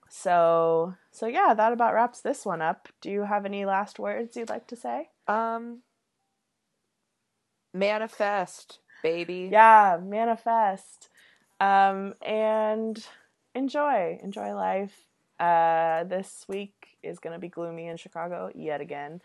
[0.09, 2.89] so so yeah, that about wraps this one up.
[3.01, 5.09] Do you have any last words you'd like to say?
[5.27, 5.83] um
[7.75, 11.09] manifest baby Yeah, manifest.
[11.61, 13.05] Um and
[13.55, 14.19] enjoy.
[14.23, 14.97] Enjoy life.
[15.39, 19.21] Uh this week is gonna be gloomy in Chicago yet again.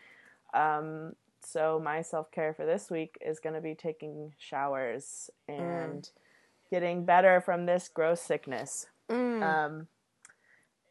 [0.53, 6.09] Um so my self care for this week is gonna be taking showers and
[6.69, 8.87] getting better from this gross sickness.
[9.09, 9.41] Mm.
[9.43, 9.87] Um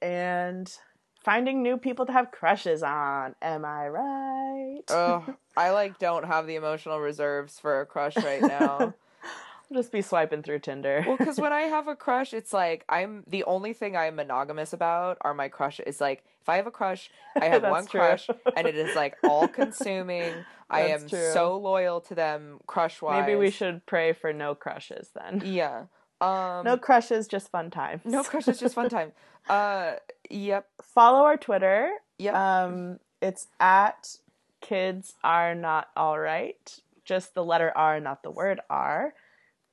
[0.02, 0.76] and
[1.24, 3.34] finding new people to have crushes on.
[3.40, 4.82] Am I right?
[4.90, 5.24] oh
[5.56, 8.94] i like don't have the emotional reserves for a crush right now I'll
[9.72, 11.04] just be swiping through Tinder.
[11.06, 14.72] well because when i have a crush it's like i'm the only thing i'm monogamous
[14.72, 18.00] about are my crushes it's like if i have a crush i have one true.
[18.00, 20.32] crush and it is like all consuming
[20.70, 21.30] i am true.
[21.32, 25.42] so loyal to them crush wise Maybe we should pray for no crushes then.
[25.44, 25.84] yeah
[26.22, 28.02] um No crushes, just fun times.
[28.04, 29.12] no crushes just fun time
[29.48, 29.92] uh
[30.30, 31.90] yep Follow our Twitter.
[32.18, 34.16] yep Um, it's at
[34.60, 36.78] kids are not all right.
[37.04, 39.14] Just the letter R, not the word are.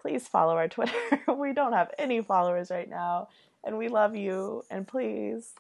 [0.01, 0.93] Please follow our Twitter.
[1.37, 3.27] we don't have any followers right now,
[3.63, 4.63] and we love you.
[4.71, 5.53] And please,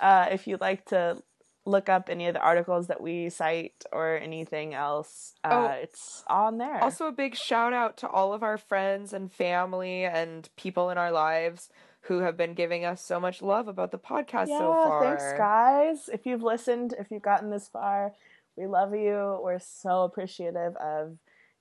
[0.00, 1.22] uh, if you'd like to
[1.64, 5.72] look up any of the articles that we cite or anything else, uh, Oh.
[5.82, 6.82] it's on there.
[6.82, 10.98] Also, a big shout out to all of our friends and family and people in
[10.98, 11.68] our lives
[12.06, 15.02] who have been giving us so much love about the podcast yeah, so far.
[15.04, 16.08] thanks, guys.
[16.12, 18.12] If you've listened, if you've gotten this far,
[18.56, 19.38] we love you.
[19.42, 21.16] We're so appreciative of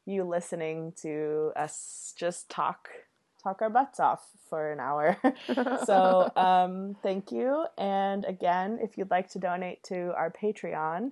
[0.07, 2.89] you listening to us just talk
[3.41, 5.17] talk our butts off for an hour.
[5.85, 7.65] so, um, thank you.
[7.77, 11.11] And again, if you'd like to donate to our Patreon,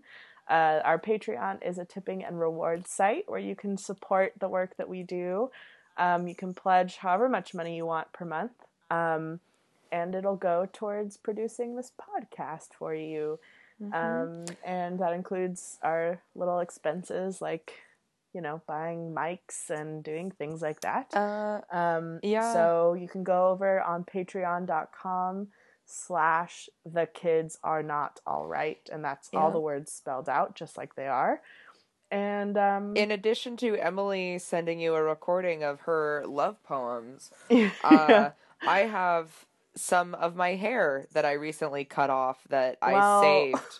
[0.49, 4.77] uh, our Patreon is a tipping and rewards site where you can support the work
[4.77, 5.51] that we do.
[5.97, 8.53] Um, you can pledge however much money you want per month.
[8.89, 9.39] Um,
[9.91, 13.39] and it'll go towards producing this podcast for you.
[13.93, 17.73] Um, and that includes our little expenses like,
[18.33, 21.13] you know, buying mics and doing things like that.
[21.13, 22.53] Uh, Um, Yeah.
[22.53, 25.47] So you can go over on patreon.com
[25.85, 28.87] slash the kids are not all right.
[28.91, 31.41] And that's all the words spelled out, just like they are.
[32.11, 37.71] And um, in addition to Emily sending you a recording of her love poems, yeah.
[37.83, 38.29] uh,
[38.67, 43.79] I have some of my hair that I recently cut off that I saved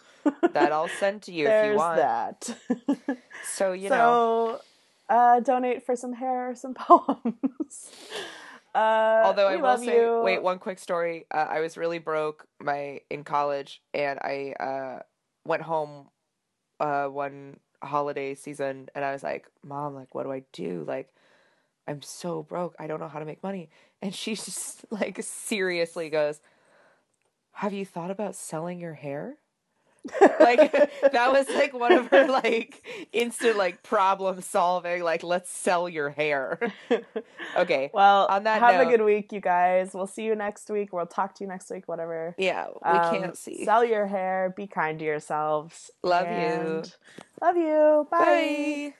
[0.54, 1.98] that I'll send to you if you want.
[1.98, 2.58] that.
[3.42, 4.62] So you know,
[5.10, 7.92] so uh, donate for some hair or some poems.
[8.76, 10.22] Uh, although I will say, you.
[10.24, 11.26] wait, one quick story.
[11.32, 15.00] Uh, I was really broke my in college, and I uh,
[15.46, 16.10] went home
[16.80, 20.84] uh, one holiday season, and I was like, "Mom, like, what do I do?
[20.88, 21.14] Like,
[21.88, 22.76] I'm so broke.
[22.78, 23.70] I don't know how to make money."
[24.02, 26.40] And she just like seriously goes,
[27.54, 29.38] "Have you thought about selling your hair?"
[30.40, 30.72] Like
[31.12, 32.84] that was like one of her like
[33.14, 36.60] instant like problem solving like let's sell your hair
[37.58, 39.92] okay Well, on that have note- a good week, you guys.
[39.94, 40.94] We'll see you next week.
[40.94, 42.36] We'll talk to you next week, whatever.
[42.38, 44.54] yeah we Um, can't see Sell your hair.
[44.56, 45.92] Be kind to yourselves.
[46.04, 46.84] Love you.
[47.42, 48.08] Love you.
[48.10, 48.18] Bye.
[48.92, 48.94] bye